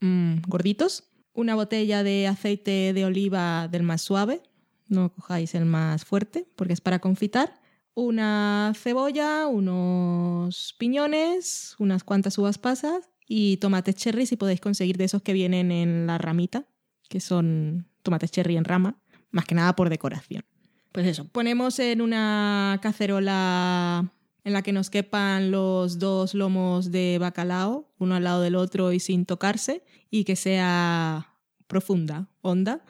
[0.00, 1.04] mm, gorditos.
[1.32, 4.42] Una botella de aceite de oliva del más suave.
[4.88, 7.60] No cojáis el más fuerte porque es para confitar.
[7.94, 15.04] Una cebolla, unos piñones, unas cuantas uvas pasas y tomates cherry si podéis conseguir de
[15.04, 16.66] esos que vienen en la ramita,
[17.08, 19.00] que son tomates cherry en rama,
[19.30, 20.44] más que nada por decoración.
[20.92, 24.12] Pues eso, ponemos en una cacerola
[24.44, 28.92] en la que nos quepan los dos lomos de bacalao, uno al lado del otro
[28.92, 31.34] y sin tocarse, y que sea
[31.66, 32.80] profunda, honda.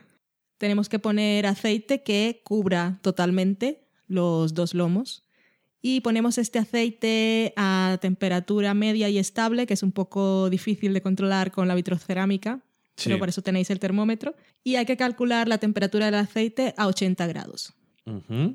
[0.58, 5.24] Tenemos que poner aceite que cubra totalmente los dos lomos.
[5.80, 11.02] Y ponemos este aceite a temperatura media y estable, que es un poco difícil de
[11.02, 12.60] controlar con la vitrocerámica,
[12.96, 13.04] Sí.
[13.10, 14.34] pero por eso tenéis el termómetro.
[14.64, 17.74] Y hay que calcular la temperatura del aceite a 80 grados.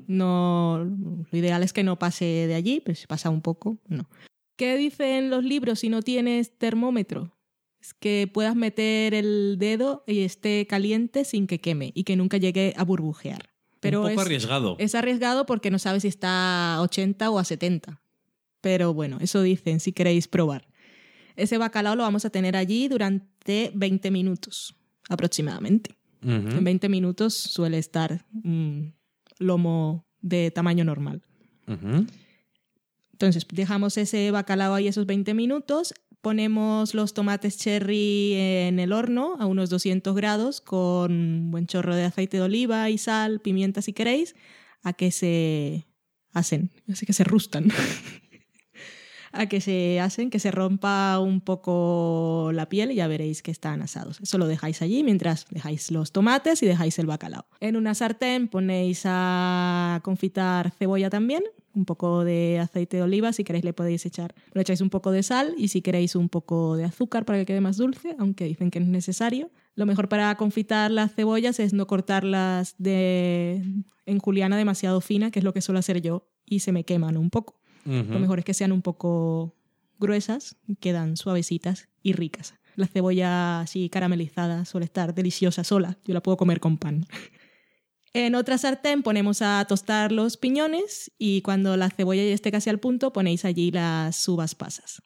[0.06, 0.84] No,
[1.30, 4.08] lo ideal es que no pase de allí, pero si pasa un poco, no.
[4.56, 7.36] ¿Qué dicen los libros si no tienes termómetro?
[7.80, 12.38] Es que puedas meter el dedo y esté caliente sin que queme y que nunca
[12.38, 13.50] llegue a burbujear.
[13.80, 14.76] Pero un poco es, arriesgado.
[14.78, 18.00] es arriesgado porque no sabes si está a 80 o a 70.
[18.62, 20.66] pero bueno, eso dicen si queréis probar.
[21.36, 24.74] Ese bacalao lo vamos a tener allí durante 20 minutos
[25.10, 25.96] aproximadamente.
[26.22, 26.56] Ujú.
[26.56, 28.94] En 20 minutos suele estar un
[29.38, 31.22] lomo de tamaño normal.
[33.12, 39.36] Entonces dejamos ese bacalao ahí esos 20 minutos, ponemos los tomates cherry en el horno
[39.38, 43.82] a unos 200 grados con un buen chorro de aceite de oliva y sal, pimienta
[43.82, 44.34] si queréis,
[44.82, 45.86] a que se
[46.32, 47.68] hacen, así que se rustan.
[49.34, 53.50] a que se hacen, que se rompa un poco la piel y ya veréis que
[53.50, 54.20] están asados.
[54.20, 57.46] Eso lo dejáis allí mientras dejáis los tomates y dejáis el bacalao.
[57.60, 61.42] En una sartén ponéis a confitar cebolla también,
[61.74, 65.10] un poco de aceite de oliva, si queréis le podéis echar, le echáis un poco
[65.10, 68.44] de sal y si queréis un poco de azúcar para que quede más dulce, aunque
[68.44, 69.50] dicen que no es necesario.
[69.74, 73.62] Lo mejor para confitar las cebollas es no cortarlas de
[74.06, 77.16] en juliana demasiado fina, que es lo que suelo hacer yo, y se me queman
[77.16, 77.56] un poco.
[77.84, 79.54] Lo mejor es que sean un poco
[79.98, 82.54] gruesas, quedan suavecitas y ricas.
[82.76, 87.06] La cebolla así caramelizada suele estar deliciosa sola, yo la puedo comer con pan.
[88.16, 92.70] En otra sartén ponemos a tostar los piñones y cuando la cebolla ya esté casi
[92.70, 95.02] al punto ponéis allí las uvas pasas.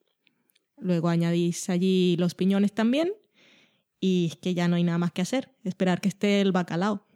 [0.76, 3.14] Luego añadís allí los piñones también
[3.98, 7.07] y es que ya no hay nada más que hacer, esperar que esté el bacalao.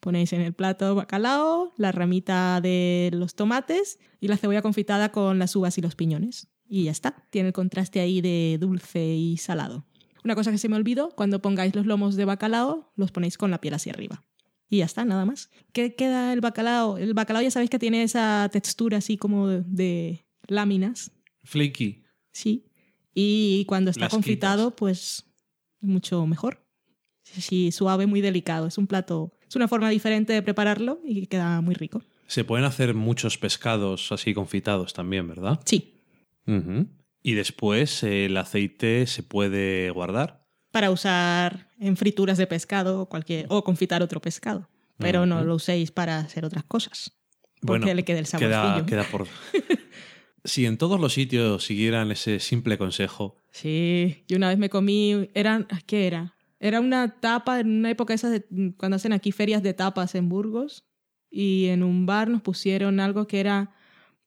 [0.00, 5.38] Ponéis en el plato bacalao, la ramita de los tomates y la cebolla confitada con
[5.38, 6.48] las uvas y los piñones.
[6.68, 9.86] Y ya está, tiene el contraste ahí de dulce y salado.
[10.24, 13.50] Una cosa que se me olvidó, cuando pongáis los lomos de bacalao, los ponéis con
[13.50, 14.24] la piel hacia arriba.
[14.68, 15.48] Y ya está, nada más.
[15.72, 16.98] ¿Qué queda el bacalao?
[16.98, 21.10] El bacalao ya sabéis que tiene esa textura así como de, de láminas,
[21.44, 22.02] Flaky.
[22.32, 22.64] sí.
[23.20, 25.24] Y cuando está Las confitado, pues
[25.80, 26.64] mucho mejor.
[27.24, 28.68] Sí, suave, muy delicado.
[28.68, 32.02] Es un plato, es una forma diferente de prepararlo y queda muy rico.
[32.26, 35.60] Se pueden hacer muchos pescados así confitados también, ¿verdad?
[35.64, 35.94] Sí.
[37.22, 40.44] Y después eh, el aceite se puede guardar.
[40.70, 44.68] para usar en frituras de pescado o, cualquier, o confitar otro pescado.
[44.98, 47.12] Pero no lo uséis para hacer otras cosas.
[47.60, 48.86] Porque Bueno, le quede el queda, saborcillo.
[48.86, 49.26] queda por...
[50.44, 55.28] si en todos los sitios siguieran ese simple consejo, Sí, yo una vez me comí,
[55.34, 56.34] eran, ¿qué era?
[56.60, 60.28] Era una tapa en una época esas de, cuando hacen aquí ferias de tapas en
[60.28, 60.84] Burgos
[61.30, 63.74] y en un bar nos pusieron algo que era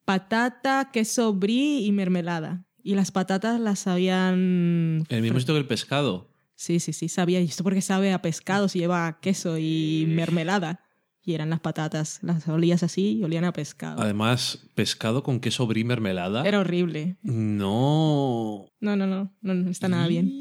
[0.05, 2.65] patata, queso brie y mermelada.
[2.83, 5.05] Y las patatas las habían...
[5.09, 6.29] el mismo sitio que el pescado.
[6.55, 7.41] Sí, sí, sí, sabía.
[7.41, 10.83] ¿Y esto porque sabe a pescado si lleva queso y mermelada?
[11.23, 14.01] Y eran las patatas, las olías así y olían a pescado.
[14.01, 16.43] Además, pescado con queso brie mermelada.
[16.47, 17.17] Era horrible.
[17.21, 18.65] No.
[18.79, 20.31] No, no, no, no, no está nada bien.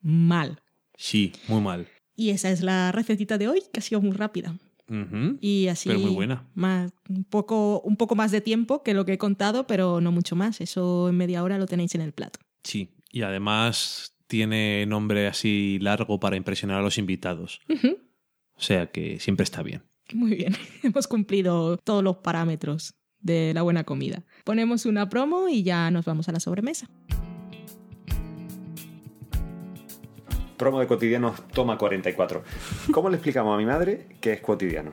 [0.00, 0.60] Mal.
[1.02, 1.88] Sí, muy mal.
[2.14, 4.56] Y esa es la recetita de hoy, que ha sido muy rápida.
[5.40, 5.88] Y así.
[5.88, 6.46] Pero muy buena.
[6.54, 10.12] Más, un, poco, un poco más de tiempo que lo que he contado, pero no
[10.12, 10.60] mucho más.
[10.60, 12.38] Eso en media hora lo tenéis en el plato.
[12.62, 12.90] Sí.
[13.10, 17.60] Y además tiene nombre así largo para impresionar a los invitados.
[18.54, 19.82] O sea que siempre está bien.
[20.12, 20.54] Muy bien.
[20.84, 24.24] Hemos cumplido todos los parámetros de la buena comida.
[24.44, 26.88] Ponemos una promo y ya nos vamos a la sobremesa.
[30.62, 32.44] Promo de cotidianos toma 44.
[32.92, 34.92] ¿Cómo le explicamos a mi madre que es cotidiano?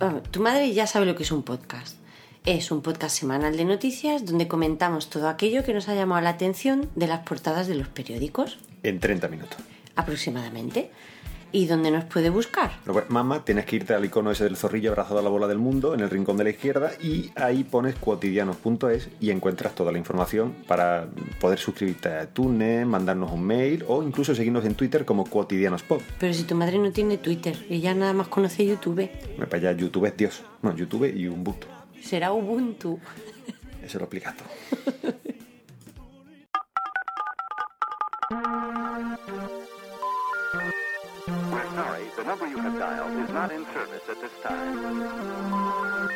[0.00, 1.98] Ah, Tu madre ya sabe lo que es un podcast.
[2.46, 6.30] Es un podcast semanal de noticias donde comentamos todo aquello que nos ha llamado la
[6.30, 9.58] atención de las portadas de los periódicos, En 30 minutos.
[9.96, 10.90] aproximadamente.
[11.52, 12.72] ¿Y dónde nos puede buscar?
[12.82, 15.46] Pero, pues, Mamá, tienes que irte al icono ese del zorrillo abrazado a la bola
[15.46, 19.90] del mundo en el rincón de la izquierda y ahí pones cotidianos.es y encuentras toda
[19.92, 21.06] la información para
[21.40, 26.00] poder suscribirte a iTunes, mandarnos un mail o incluso seguirnos en Twitter como cotidianospod.
[26.18, 29.72] Pero si tu madre no tiene Twitter, ella nada más conoce YouTube, Me para allá,
[29.72, 30.42] YouTube es Dios.
[30.62, 31.66] No, YouTube y Ubuntu.
[32.02, 32.98] será Ubuntu.
[33.82, 34.48] Eso lo explicas todo.
[41.76, 46.08] Sorry, the number you have dialed is not in service at this time.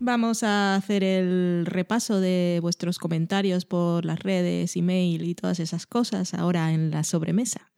[0.00, 5.86] Vamos a hacer el repaso de vuestros comentarios por las redes, email y todas esas
[5.86, 7.70] cosas ahora en la sobremesa.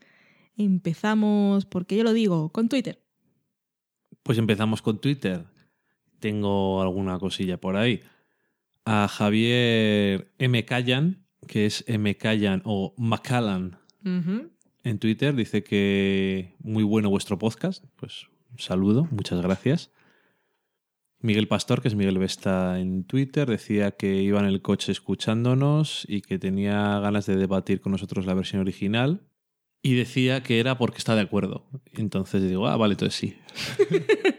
[0.56, 3.02] Empezamos, porque yo lo digo, con Twitter.
[4.22, 5.46] Pues empezamos con Twitter.
[6.18, 8.00] Tengo alguna cosilla por ahí.
[8.84, 10.64] A Javier M.
[10.64, 12.16] Callan, que es M.
[12.16, 13.78] Callan o Macallan
[14.82, 17.84] en Twitter, dice que muy bueno vuestro podcast.
[17.96, 19.90] Pues un saludo, muchas gracias.
[21.20, 26.06] Miguel Pastor, que es Miguel Vesta en Twitter, decía que iba en el coche escuchándonos
[26.08, 29.20] y que tenía ganas de debatir con nosotros la versión original.
[29.82, 31.68] Y decía que era porque está de acuerdo.
[31.92, 33.36] Entonces digo, ah, vale, entonces sí.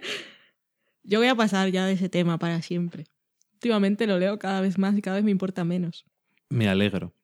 [1.04, 3.06] Yo voy a pasar ya de ese tema para siempre.
[3.54, 6.06] Últimamente lo leo cada vez más y cada vez me importa menos.
[6.50, 7.16] Me alegro.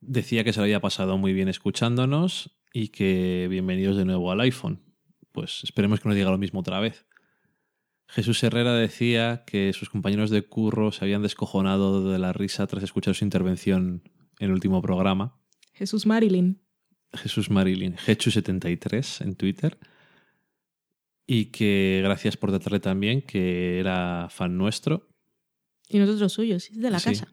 [0.00, 4.40] Decía que se lo había pasado muy bien escuchándonos y que bienvenidos de nuevo al
[4.40, 4.82] iPhone.
[5.32, 7.06] Pues esperemos que no diga lo mismo otra vez.
[8.08, 12.82] Jesús Herrera decía que sus compañeros de curro se habían descojonado de la risa tras
[12.84, 14.02] escuchar su intervención
[14.38, 15.38] en el último programa.
[15.72, 16.63] Jesús Marilyn.
[17.16, 19.78] Jesús Marilyn, Hechu73 en Twitter.
[21.26, 25.08] Y que gracias por tratarle también, que era fan nuestro.
[25.88, 27.10] Y nosotros suyos, es de la Sí.
[27.10, 27.32] casa.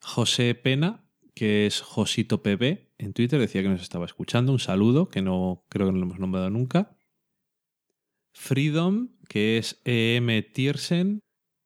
[0.00, 4.52] José Pena, que es Josito PB en Twitter, decía que nos estaba escuchando.
[4.52, 6.96] Un saludo, que no creo que no lo hemos nombrado nunca.
[8.34, 11.20] Freedom, que es EM Tiersen,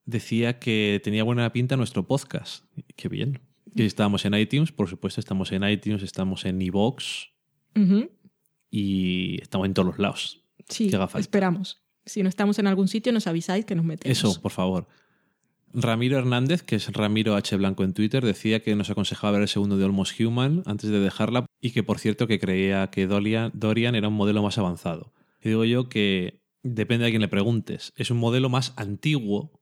[0.05, 2.65] decía que tenía buena pinta nuestro podcast.
[2.97, 3.41] Qué bien.
[3.77, 7.05] Que estábamos en iTunes, por supuesto, estamos en iTunes, estamos en iVoox
[8.71, 10.43] y estamos en todos los lados.
[10.69, 11.21] Sí, Que haga falta.
[11.21, 11.83] esperamos.
[12.05, 14.17] Si no estamos en algún sitio, nos avisáis que nos metemos.
[14.17, 14.87] Eso, por favor.
[15.73, 17.57] Ramiro Hernández, que es Ramiro H.
[17.57, 21.01] Blanco en Twitter, decía que nos aconsejaba ver el segundo de Almost Human antes de
[21.01, 23.53] dejarla y que, por cierto, que creía que Dorian,
[23.95, 25.13] era un modelo más avanzado.
[25.43, 27.93] Y digo yo que depende de a quién le preguntes.
[27.97, 29.61] Es un modelo más antiguo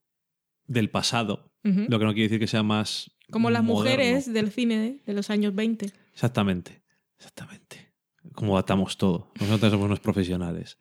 [0.67, 3.11] del pasado, lo que no quiere decir que sea más.
[3.31, 3.91] Como las moderno.
[3.91, 5.87] mujeres del cine de los años 20.
[6.13, 6.83] Exactamente,
[7.17, 7.93] exactamente.
[8.35, 9.33] Como atamos todo.
[9.41, 10.79] Nosotros somos unos profesionales.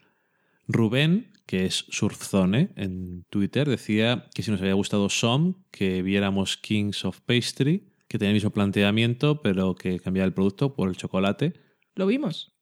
[0.67, 6.57] Rubén, que es Surfzone en Twitter, decía que si nos había gustado Som, que viéramos
[6.57, 10.95] Kings of Pastry, que tenía el mismo planteamiento, pero que cambiaba el producto por el
[10.95, 11.53] chocolate.
[11.95, 12.53] ¿Lo vimos?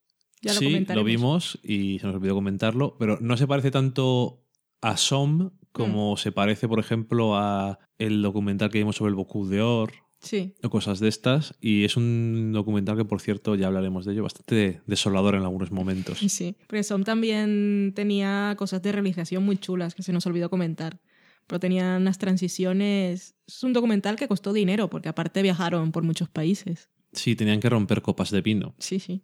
[0.42, 4.44] Ya lo sí, lo vimos y se nos olvidó comentarlo, pero no se parece tanto
[4.82, 5.78] a Som Mm.
[5.78, 10.54] como se parece, por ejemplo, a el documental que vimos sobre el Bocuse d'Or Sí.
[10.64, 11.56] o cosas de estas.
[11.62, 15.72] Y es un documental que, por cierto, ya hablaremos de ello, bastante desolador en algunos
[15.72, 16.20] momentos.
[16.30, 16.56] Sí.
[16.68, 21.00] Porque Som también tenía cosas de realización muy chulas que se nos olvidó comentar.
[21.48, 23.36] Pero tenía unas transiciones.
[23.48, 26.90] Es un documental que costó dinero, porque aparte viajaron por muchos países.
[27.14, 28.74] Sí, tenían que romper copas de vino.
[28.78, 29.24] Sí, sí.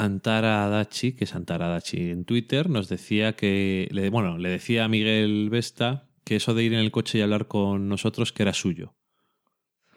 [0.00, 4.88] Antara Adachi, que es Antara Adachi en Twitter, nos decía que, bueno, le decía a
[4.88, 8.54] Miguel Vesta que eso de ir en el coche y hablar con nosotros que era
[8.54, 8.94] suyo,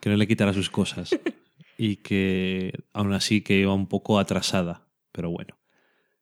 [0.01, 1.09] que no le quitara sus cosas
[1.77, 5.57] y que aún así que iba un poco atrasada, pero bueno,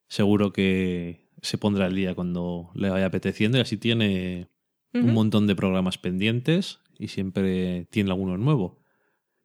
[0.08, 4.48] seguro que se pondrá al día cuando le vaya apeteciendo y así tiene
[4.94, 8.80] un montón de programas pendientes y siempre tiene alguno nuevo.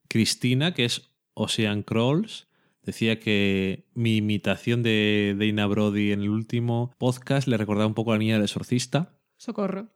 [0.08, 2.45] Cristina, que es Ocean Crawls,
[2.86, 8.12] decía que mi imitación de Dana Brody en el último podcast le recordaba un poco
[8.12, 9.18] a la niña del exorcista.
[9.36, 9.88] Socorro.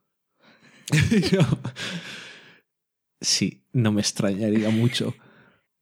[3.22, 5.14] Sí, no me extrañaría mucho.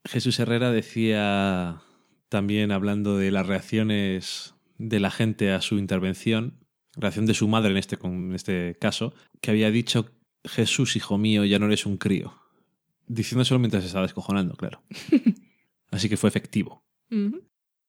[0.05, 1.81] Jesús Herrera decía
[2.29, 7.71] también hablando de las reacciones de la gente a su intervención, reacción de su madre
[7.71, 10.11] en este, en este caso, que había dicho,
[10.45, 12.35] Jesús, hijo mío, ya no eres un crío.
[13.07, 14.83] Diciéndoselo mientras se estaba descojonando, claro.
[15.91, 16.85] Así que fue efectivo.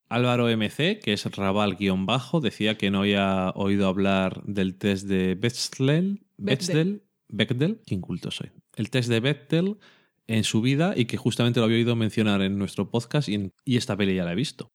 [0.10, 6.26] Álvaro MC, que es Raval-bajo, decía que no había oído hablar del test de Bechdel.
[6.38, 7.04] Bechdel.
[7.28, 7.82] Bechdel.
[7.86, 8.50] Qué inculto soy.
[8.76, 9.78] El test de Bechdel
[10.26, 13.54] en su vida y que justamente lo había oído mencionar en nuestro podcast y, en-
[13.66, 14.72] y esta peli ya la he visto.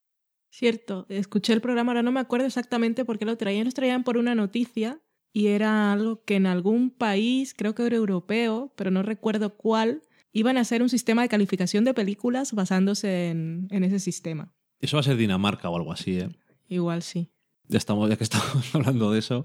[0.51, 3.65] Cierto, escuché el programa, ahora no me acuerdo exactamente por qué lo traían.
[3.65, 5.01] Los traían por una noticia
[5.33, 10.03] y era algo que en algún país, creo que era europeo, pero no recuerdo cuál,
[10.35, 14.52] iban a hacer un sistema de calificación de películas basándose en, en ese sistema.
[14.81, 16.28] Eso va a ser Dinamarca o algo así, ¿eh?
[16.69, 17.31] Igual sí.
[17.69, 19.44] Ya, estamos, ya que estamos hablando de eso,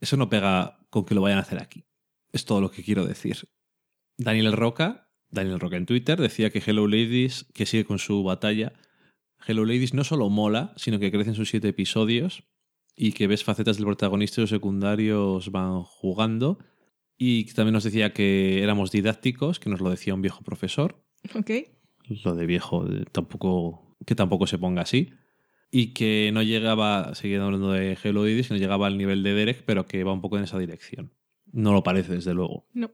[0.00, 1.86] eso no pega con que lo vayan a hacer aquí.
[2.32, 3.48] Es todo lo que quiero decir.
[4.18, 8.72] Daniel Roca, Daniel Roca en Twitter, decía que Hello Ladies, que sigue con su batalla,
[9.46, 12.44] Hello Ladies no solo mola, sino que crece en sus siete episodios
[12.96, 16.58] y que ves facetas del protagonista y los secundarios van jugando.
[17.16, 21.02] Y también nos decía que éramos didácticos, que nos lo decía un viejo profesor,
[21.34, 21.50] ¿Ok?
[22.24, 25.10] lo de viejo tampoco que tampoco se ponga así
[25.70, 29.62] y que no llegaba siguiendo hablando de Hello Diddy, no llegaba al nivel de Derek
[29.64, 31.12] pero que va un poco en esa dirección
[31.50, 32.90] no lo parece desde luego No.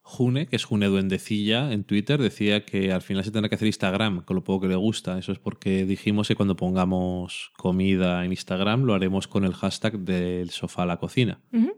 [0.00, 3.66] June que es June Duendecilla en Twitter decía que al final se tendrá que hacer
[3.66, 8.24] Instagram con lo poco que le gusta eso es porque dijimos que cuando pongamos comida
[8.24, 11.74] en Instagram lo haremos con el hashtag del sofá a la cocina Ujú.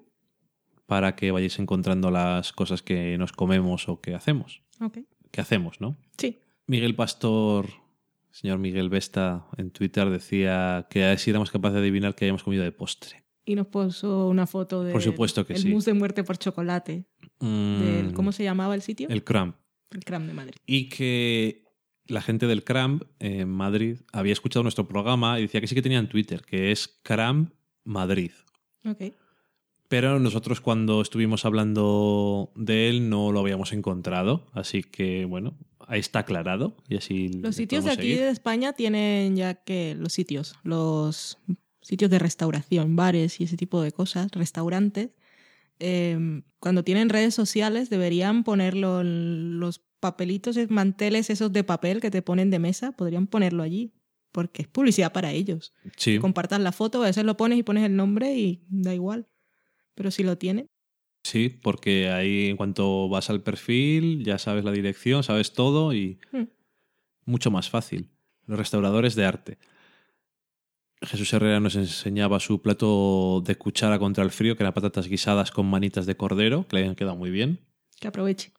[0.88, 4.98] Para que vayáis encontrando las cosas que nos comemos o que hacemos Ok.
[5.30, 5.96] que hacemos ¿no?
[6.16, 6.38] Sí.
[6.66, 7.66] Miguel Pastor,
[8.30, 12.24] señor Miguel Vesta, en Twitter decía que a ver si éramos capaces de adivinar que
[12.24, 13.22] hayamos comido de postre.
[13.44, 15.68] Y nos puso una foto de Por supuesto que el sí.
[15.70, 17.04] mousse de muerte por chocolate.
[17.40, 19.08] Mm, del- ¿Cómo se llamaba el sitio?
[19.08, 19.56] El Cramp.
[19.90, 20.54] El Cram de Madrid.
[20.66, 21.64] Y que
[22.06, 25.80] la gente del Cramp en Madrid había escuchado nuestro programa y decía que sí que
[25.82, 27.52] tenían Twitter, que es Cramp
[27.84, 28.32] Madrid.
[28.84, 29.14] Ok.
[29.88, 34.46] Pero nosotros cuando estuvimos hablando de él no lo habíamos encontrado.
[34.52, 35.56] Así que, bueno,
[35.86, 36.76] ahí está aclarado.
[36.88, 38.18] Y así Los sitios de aquí seguir.
[38.20, 41.38] de España tienen ya que los sitios, los
[41.80, 45.10] sitios de restauración, bares y ese tipo de cosas, restaurantes,
[45.80, 52.10] eh, cuando tienen redes sociales deberían ponerlo en los papelitos, manteles esos de papel que
[52.10, 53.92] te ponen de mesa, podrían ponerlo allí,
[54.32, 55.72] porque es publicidad para ellos.
[55.96, 59.26] Sí, Compartas la foto, a veces lo pones y pones el nombre y da igual.
[59.98, 60.68] Pero si lo tienen,
[61.24, 66.20] sí, porque ahí en cuanto vas al perfil ya sabes la dirección, sabes todo y
[66.30, 66.44] Hmm.
[67.24, 68.08] mucho más fácil.
[68.46, 69.58] Los restauradores de arte.
[71.02, 75.50] Jesús Herrera nos enseñaba su plato de cuchara contra el frío, que eran patatas guisadas
[75.50, 77.58] con manitas de cordero, que le habían quedado muy bien.
[78.00, 78.52] que aproveche.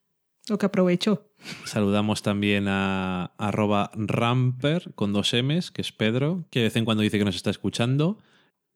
[0.50, 1.32] O que aprovechó.
[1.64, 6.84] Saludamos también a arroba ramper con dos M's, que es Pedro, que de vez en
[6.84, 8.18] cuando dice que nos está escuchando.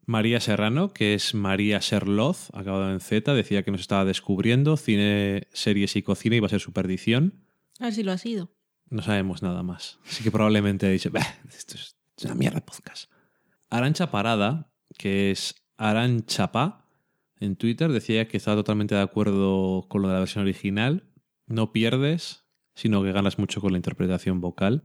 [0.06, 4.76] María Serrano, que es María Serloz, acabado en Z, decía que nos estaba descubriendo.
[4.78, 7.46] Cine, series y cocina iba a ser su perdición.
[7.80, 8.52] A ver si lo ha sido.
[8.90, 10.00] No sabemos nada más.
[10.06, 11.26] Así que probablemente ha dicho, "Bah,
[11.56, 13.10] esto es una mierda podcast.
[13.70, 16.86] Arancha Parada, que es Aranchapa,
[17.40, 21.10] en Twitter decía que estaba totalmente de acuerdo con lo de la versión original.
[21.48, 24.84] No pierdes, sino que ganas mucho con la interpretación vocal,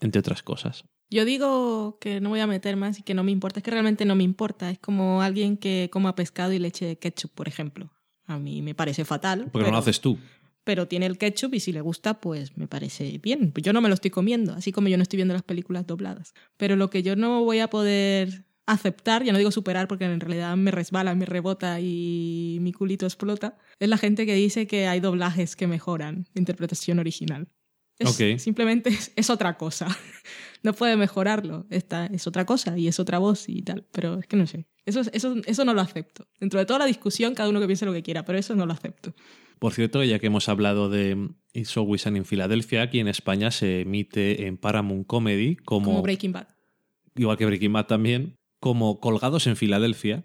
[0.00, 0.84] entre otras cosas.
[1.12, 3.60] Yo digo que no voy a meter más y que no me importa.
[3.60, 4.70] Es que realmente no me importa.
[4.70, 7.92] Es como alguien que coma pescado y le eche ketchup, por ejemplo.
[8.24, 9.40] A mí me parece fatal.
[9.52, 10.18] Porque no pero, lo haces tú.
[10.64, 13.52] pero tiene el ketchup y si le gusta, pues me parece bien.
[13.56, 16.32] Yo no me lo estoy comiendo, así como yo no estoy viendo las películas dobladas.
[16.56, 20.20] Pero lo que yo no voy a poder aceptar, ya no digo superar porque en
[20.20, 24.86] realidad me resbala, me rebota y mi culito explota, es la gente que dice que
[24.86, 27.48] hay doblajes que mejoran la interpretación original.
[28.08, 28.42] Es-.
[28.42, 29.86] Simplemente es, es otra cosa.
[30.64, 31.66] No puede mejorarlo.
[31.70, 33.84] Esta es otra cosa y es otra voz y tal.
[33.90, 34.68] Pero es que no sé.
[34.86, 36.28] Eso, es- eso, eso no lo acepto.
[36.38, 38.64] Dentro de toda la discusión, cada uno que piense lo que quiera, pero eso no
[38.64, 39.12] lo acepto.
[39.58, 43.80] Por cierto, ya que hemos hablado de It's Always en Filadelfia, aquí en España se
[43.80, 46.46] emite en Paramount Comedy como, Como Breaking Bad.
[47.16, 50.24] igual que Breaking Bad también, como Colgados en Filadelfia.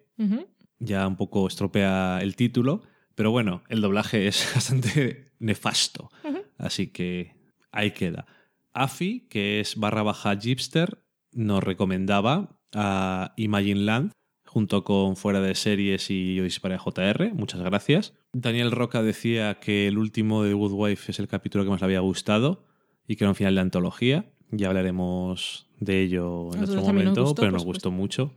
[0.77, 2.83] Ya un poco estropea el título,
[3.15, 6.11] pero bueno, el doblaje es bastante nefasto.
[6.59, 7.35] Así que
[7.71, 8.25] ahí queda.
[8.73, 14.11] Afi, que es barra baja Gipster, nos recomendaba a Imagine Land
[14.45, 17.33] junto con Fuera de Series y Yo Disparé a JR.
[17.33, 18.13] Muchas gracias.
[18.33, 21.85] Daniel Roca decía que el último de Good Wife es el capítulo que más le
[21.85, 22.65] había gustado
[23.07, 24.31] y que era un final de antología.
[24.49, 28.33] Ya hablaremos de ello en otro momento, gustó, pero nos gustó mucho.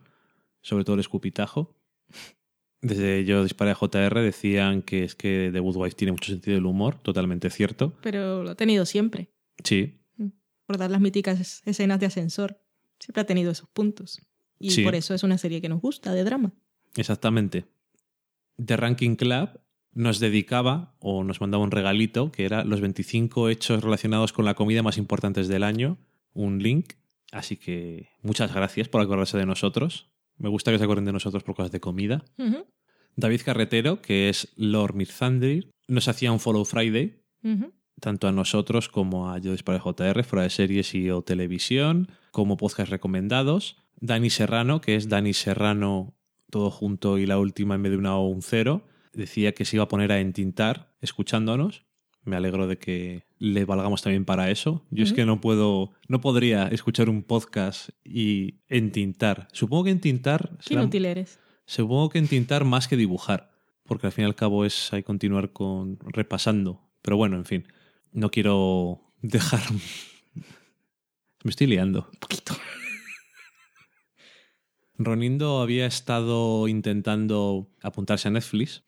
[0.62, 1.74] Sobre todo el escupitajo.
[2.82, 6.54] Desde Yo Disparé a JR decían que es que The Good Wife tiene mucho sentido
[6.54, 7.94] del humor, totalmente cierto.
[8.02, 9.30] Pero lo ha tenido siempre.
[9.64, 9.96] Sí,
[10.66, 12.60] Por dar las míticas escenas de ascensor.
[13.00, 14.20] Siempre ha tenido esos puntos.
[14.58, 14.84] Y Sí.
[14.84, 16.52] por eso es una serie que nos gusta, de drama.
[16.96, 17.64] Exactamente.
[18.64, 19.60] The Ranking Club
[19.92, 24.54] nos dedicaba o nos mandaba un regalito que era los 25 hechos relacionados con la
[24.54, 25.98] comida más importantes del año,
[26.34, 26.92] un link.
[27.32, 30.10] Así que muchas gracias por acordarse de nosotros.
[30.36, 32.24] Me gusta que se acuerden de nosotros por cosas de comida.
[33.20, 37.22] David Carretero, que es Lord Mirzandri, nos hacía un Follow Friday,
[38.00, 42.56] tanto a nosotros como a Yo Disparo JR, fuera de series y o televisión, como
[42.56, 43.76] podcast recomendados.
[44.00, 46.14] Dani Serrano, que es Dani Serrano
[46.50, 48.82] todo junto y la última en vez de una O un cero,
[49.12, 51.84] decía que se iba a poner a entintar escuchándonos.
[52.24, 54.84] Me alegro de que le valgamos también para eso.
[54.90, 59.48] Yo es que no puedo, no podría escuchar un podcast y entintar.
[59.52, 61.38] Supongo que entintar Qué será- inútil eres.
[61.70, 63.52] Supongo que entintar más que dibujar,
[63.84, 66.80] porque al fin y al cabo es hay continuar con repasando.
[67.00, 67.68] Pero bueno, en fin,
[68.10, 69.60] no quiero dejar.
[71.44, 72.08] Me estoy liando.
[72.12, 72.56] Un poquito.
[74.98, 78.82] Ronindo había estado intentando apuntarse a Netflix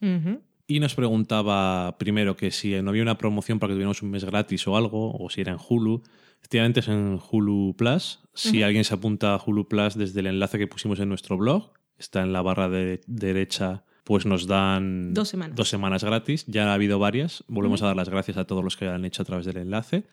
[0.67, 4.25] y nos preguntaba primero que si no había una promoción para que tuviéramos un mes
[4.25, 6.03] gratis o algo, o si era en Hulu.
[6.41, 8.25] Efectivamente es en Hulu Plus.
[8.35, 11.73] Si alguien se apunta a Hulu Plus desde el enlace que pusimos en nuestro blog,
[12.03, 15.57] está en la barra de derecha, pues nos dan Dos semanas.
[15.57, 16.45] dos semanas gratis.
[16.47, 17.45] Ya ha habido varias.
[17.49, 20.05] Volvemos a dar las gracias a todos los que han hecho a través del enlace.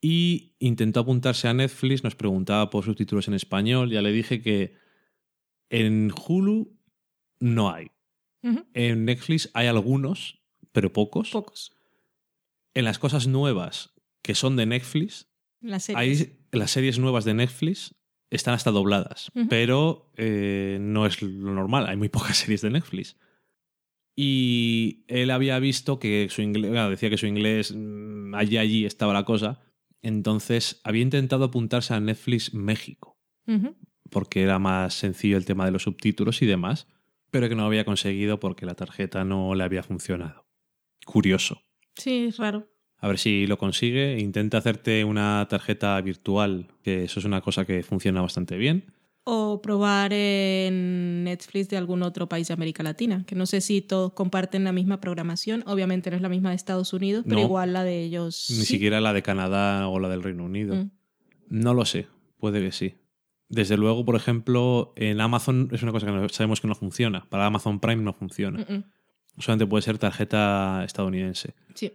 [0.00, 3.90] Y intentó apuntarse a Netflix, nos preguntaba por subtítulos en español.
[3.90, 4.74] Ya le dije que
[5.70, 6.76] en Hulu
[7.40, 7.90] no hay.
[8.74, 10.38] En Netflix hay algunos,
[10.70, 11.30] pero pocos.
[11.30, 11.72] Pocos.
[12.74, 15.28] En las cosas nuevas que son de Netflix,
[15.60, 16.20] Las series.
[16.20, 17.95] hay las series nuevas de Netflix,
[18.30, 21.86] están hasta dobladas, pero eh, no es lo normal.
[21.86, 23.16] Hay muy pocas series de Netflix.
[24.16, 28.86] Y él había visto que su inglés, bueno, decía que su inglés, mm, allí, allí
[28.86, 29.60] estaba la cosa.
[30.02, 33.18] Entonces había intentado apuntarse a Netflix México,
[34.10, 36.86] porque era más sencillo el tema de los subtítulos y demás,
[37.30, 40.46] pero que no había conseguido porque la tarjeta no le había funcionado.
[41.04, 41.62] Curioso.
[41.96, 42.68] Sí, es raro.
[42.98, 44.18] A ver si lo consigue.
[44.18, 48.84] Intenta hacerte una tarjeta virtual, que eso es una cosa que funciona bastante bien.
[49.28, 53.80] O probar en Netflix de algún otro país de América Latina, que no sé si
[53.82, 55.64] todos comparten la misma programación.
[55.66, 57.46] Obviamente no es la misma de Estados Unidos, pero No.
[57.46, 58.46] igual la de ellos.
[58.50, 58.64] Ni sí.
[58.66, 60.76] siquiera la de Canadá o la del Reino Unido.
[60.76, 60.90] Mm.
[61.48, 62.06] No lo sé,
[62.38, 62.94] puede que sí.
[63.48, 67.26] Desde luego, por ejemplo, en Amazon es una cosa que sabemos que no funciona.
[67.28, 68.60] Para Amazon Prime no funciona.
[68.68, 68.84] Mm, mm.
[69.38, 71.54] Solamente puede ser tarjeta estadounidense.
[71.74, 71.92] Sí.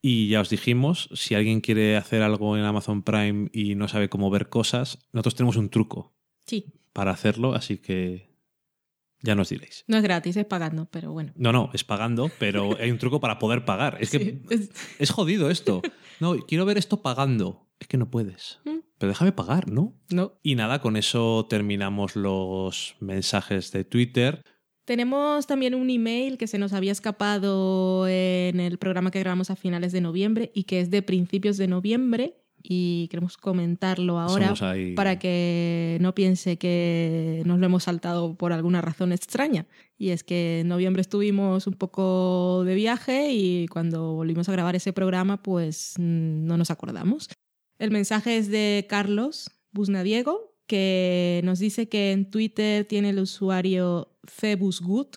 [0.00, 4.08] Y ya os dijimos, si alguien quiere hacer algo en Amazon Prime y no sabe
[4.08, 6.14] cómo ver cosas, nosotros tenemos un truco
[6.46, 6.66] Sí.
[6.92, 8.28] para hacerlo, así que
[9.20, 9.84] ya nos diréis.
[9.88, 11.32] No es gratis, es pagando, pero bueno.
[11.36, 13.98] No, no, es pagando, pero hay un truco para poder pagar.
[14.00, 15.82] Es que Sí, es- es jodido esto.
[16.20, 17.68] No, quiero ver esto pagando.
[17.78, 18.58] Es que no puedes.
[18.64, 18.78] Mm.
[18.98, 19.94] Pero déjame pagar, ¿no?
[20.10, 20.32] No.
[20.42, 24.42] Y nada, con eso terminamos los mensajes de Twitter.
[24.88, 29.54] Tenemos también un email que se nos había escapado en el programa que grabamos a
[29.56, 34.94] finales de noviembre y que es de principios de noviembre y queremos comentarlo ahora ahí-
[34.94, 39.66] para que no piense que nos lo hemos saltado por alguna razón extraña.
[39.98, 44.74] Y es que en noviembre estuvimos un poco de viaje y cuando volvimos a grabar
[44.74, 47.28] ese programa pues mm, no nos acordamos.
[47.78, 54.12] El mensaje es de Carlos Busnadiego, que nos dice que en Twitter tiene el usuario
[54.22, 55.08] Febusgood,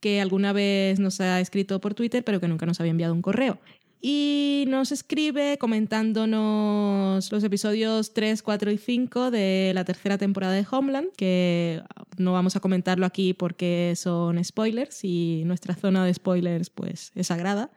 [0.00, 3.20] que alguna vez nos ha escrito por Twitter, pero que nunca nos había enviado un
[3.20, 3.58] correo.
[4.00, 10.66] Y nos escribe comentándonos los episodios 3, 4 y 5 de la tercera temporada de
[10.70, 11.82] Homeland, que
[12.18, 17.26] no vamos a comentarlo aquí porque son spoilers y nuestra zona de spoilers pues es
[17.26, 17.70] sagrada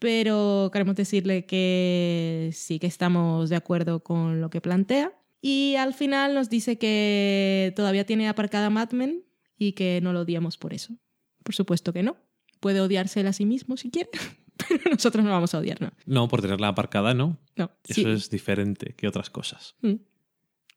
[0.00, 5.12] pero queremos decirle que sí que estamos de acuerdo con lo que plantea.
[5.42, 9.24] Y al final nos dice que todavía tiene aparcada Mad Men
[9.56, 10.94] y que no lo odiamos por eso.
[11.42, 12.16] Por supuesto que no.
[12.60, 14.10] Puede odiarse él a sí mismo si quiere,
[14.68, 15.92] pero nosotros no vamos a odiar, ¿no?
[16.04, 17.38] No, por tenerla aparcada, no.
[17.56, 18.10] No, Eso sí.
[18.10, 19.76] es diferente que otras cosas.
[19.80, 19.94] Mm.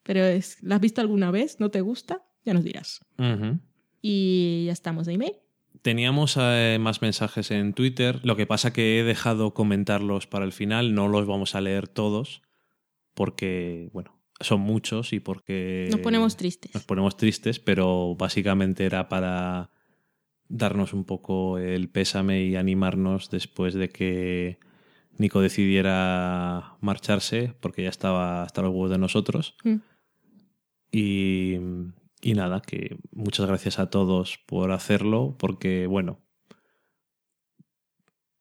[0.04, 1.60] Pero es, ¿la has visto alguna vez?
[1.60, 2.26] ¿No te gusta?
[2.46, 3.02] Ya nos dirás.
[4.02, 5.34] Y ya estamos de email.
[5.82, 8.20] Teníamos eh, más mensajes en Twitter.
[8.24, 10.94] Lo que pasa que he dejado comentarlos para el final.
[10.94, 12.42] No los vamos a leer todos
[13.14, 15.88] porque, bueno, son muchos y porque...
[15.92, 16.74] Nos ponemos tristes.
[16.74, 19.72] Nos ponemos tristes, pero básicamente era para
[20.48, 24.60] darnos un poco el pésame y animarnos después de que
[25.18, 29.56] Nico decidiera marcharse porque ya estaba hasta los huevos de nosotros.
[29.64, 29.76] Mm.
[30.92, 31.58] Y,
[32.22, 36.20] y nada, que muchas gracias a todos por hacerlo, porque bueno,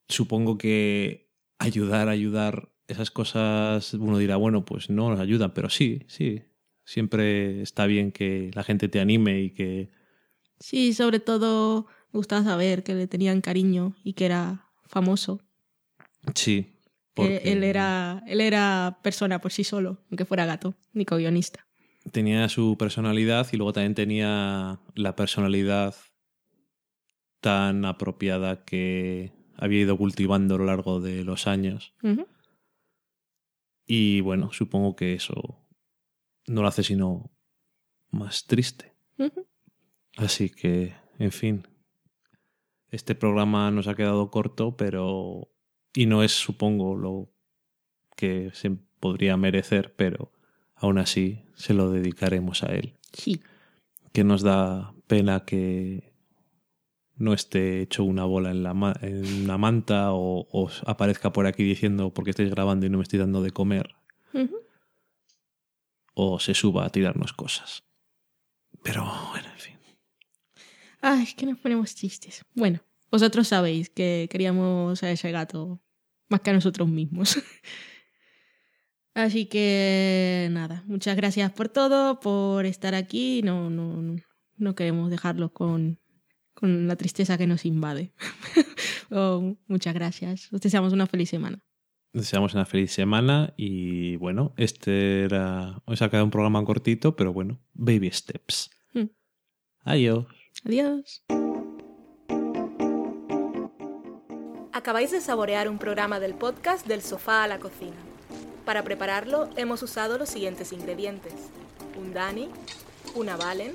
[0.08, 6.02] supongo que ayudar, ayudar, esas cosas, uno dirá, bueno, pues no nos ayudan, pero sí,
[6.08, 6.42] sí,
[6.84, 9.90] siempre está bien que la gente te anime y que...
[10.58, 15.40] Sí, sobre todo me gustaba saber que le tenían cariño y que era famoso.
[16.34, 16.62] Sí.
[16.62, 21.66] Que porque él era, él era persona por sí solo, aunque fuera gato, ni co-guionista.
[22.10, 25.94] Tenía su personalidad y luego también tenía la personalidad
[27.40, 31.92] tan apropiada que había ido cultivando a lo largo de los años.
[33.86, 35.66] Y bueno, supongo que eso
[36.46, 37.30] no lo hace sino
[38.10, 38.92] más triste.
[40.16, 41.66] Así que, en fin,
[42.90, 45.48] este programa nos ha quedado corto, pero...
[45.94, 47.32] Y no es, supongo, lo
[48.16, 50.32] que se podría merecer, pero
[50.74, 52.94] aún así se lo dedicaremos a él.
[53.12, 53.42] Sí.
[54.12, 56.11] Que nos da pena que
[57.16, 61.46] no esté hecho una bola en, la ma- en una manta o, o aparezca por
[61.46, 63.94] aquí diciendo porque estáis grabando y no me estoy dando de comer
[66.14, 67.84] o se suba a tirarnos cosas.
[68.82, 69.78] Pero bueno, en fin.
[71.00, 72.44] Ay, es que nos ponemos chistes.
[72.54, 72.80] Bueno,
[73.10, 75.80] vosotros sabéis que queríamos a ese gato
[76.28, 77.38] más que a nosotros mismos.
[79.14, 83.42] Así que nada, muchas gracias por todo, por estar aquí.
[83.42, 84.16] No, no,
[84.56, 85.98] no queremos dejarlos con,
[86.62, 88.12] con la tristeza que nos invade.
[89.14, 90.50] Oh, muchas gracias.
[90.54, 91.58] Os deseamos una feliz semana.
[92.14, 95.82] Deseamos una feliz semana y bueno, este era...
[95.84, 98.70] Os ha quedado un programa cortito, pero bueno, baby steps.
[98.94, 99.10] Mm.
[99.84, 100.26] Adiós.
[100.64, 101.22] Adiós.
[104.72, 108.00] Acabáis de saborear un programa del podcast Del sofá a la cocina.
[108.64, 111.34] Para prepararlo hemos usado los siguientes ingredientes.
[112.00, 112.48] Un Dani,
[113.14, 113.74] una Valen,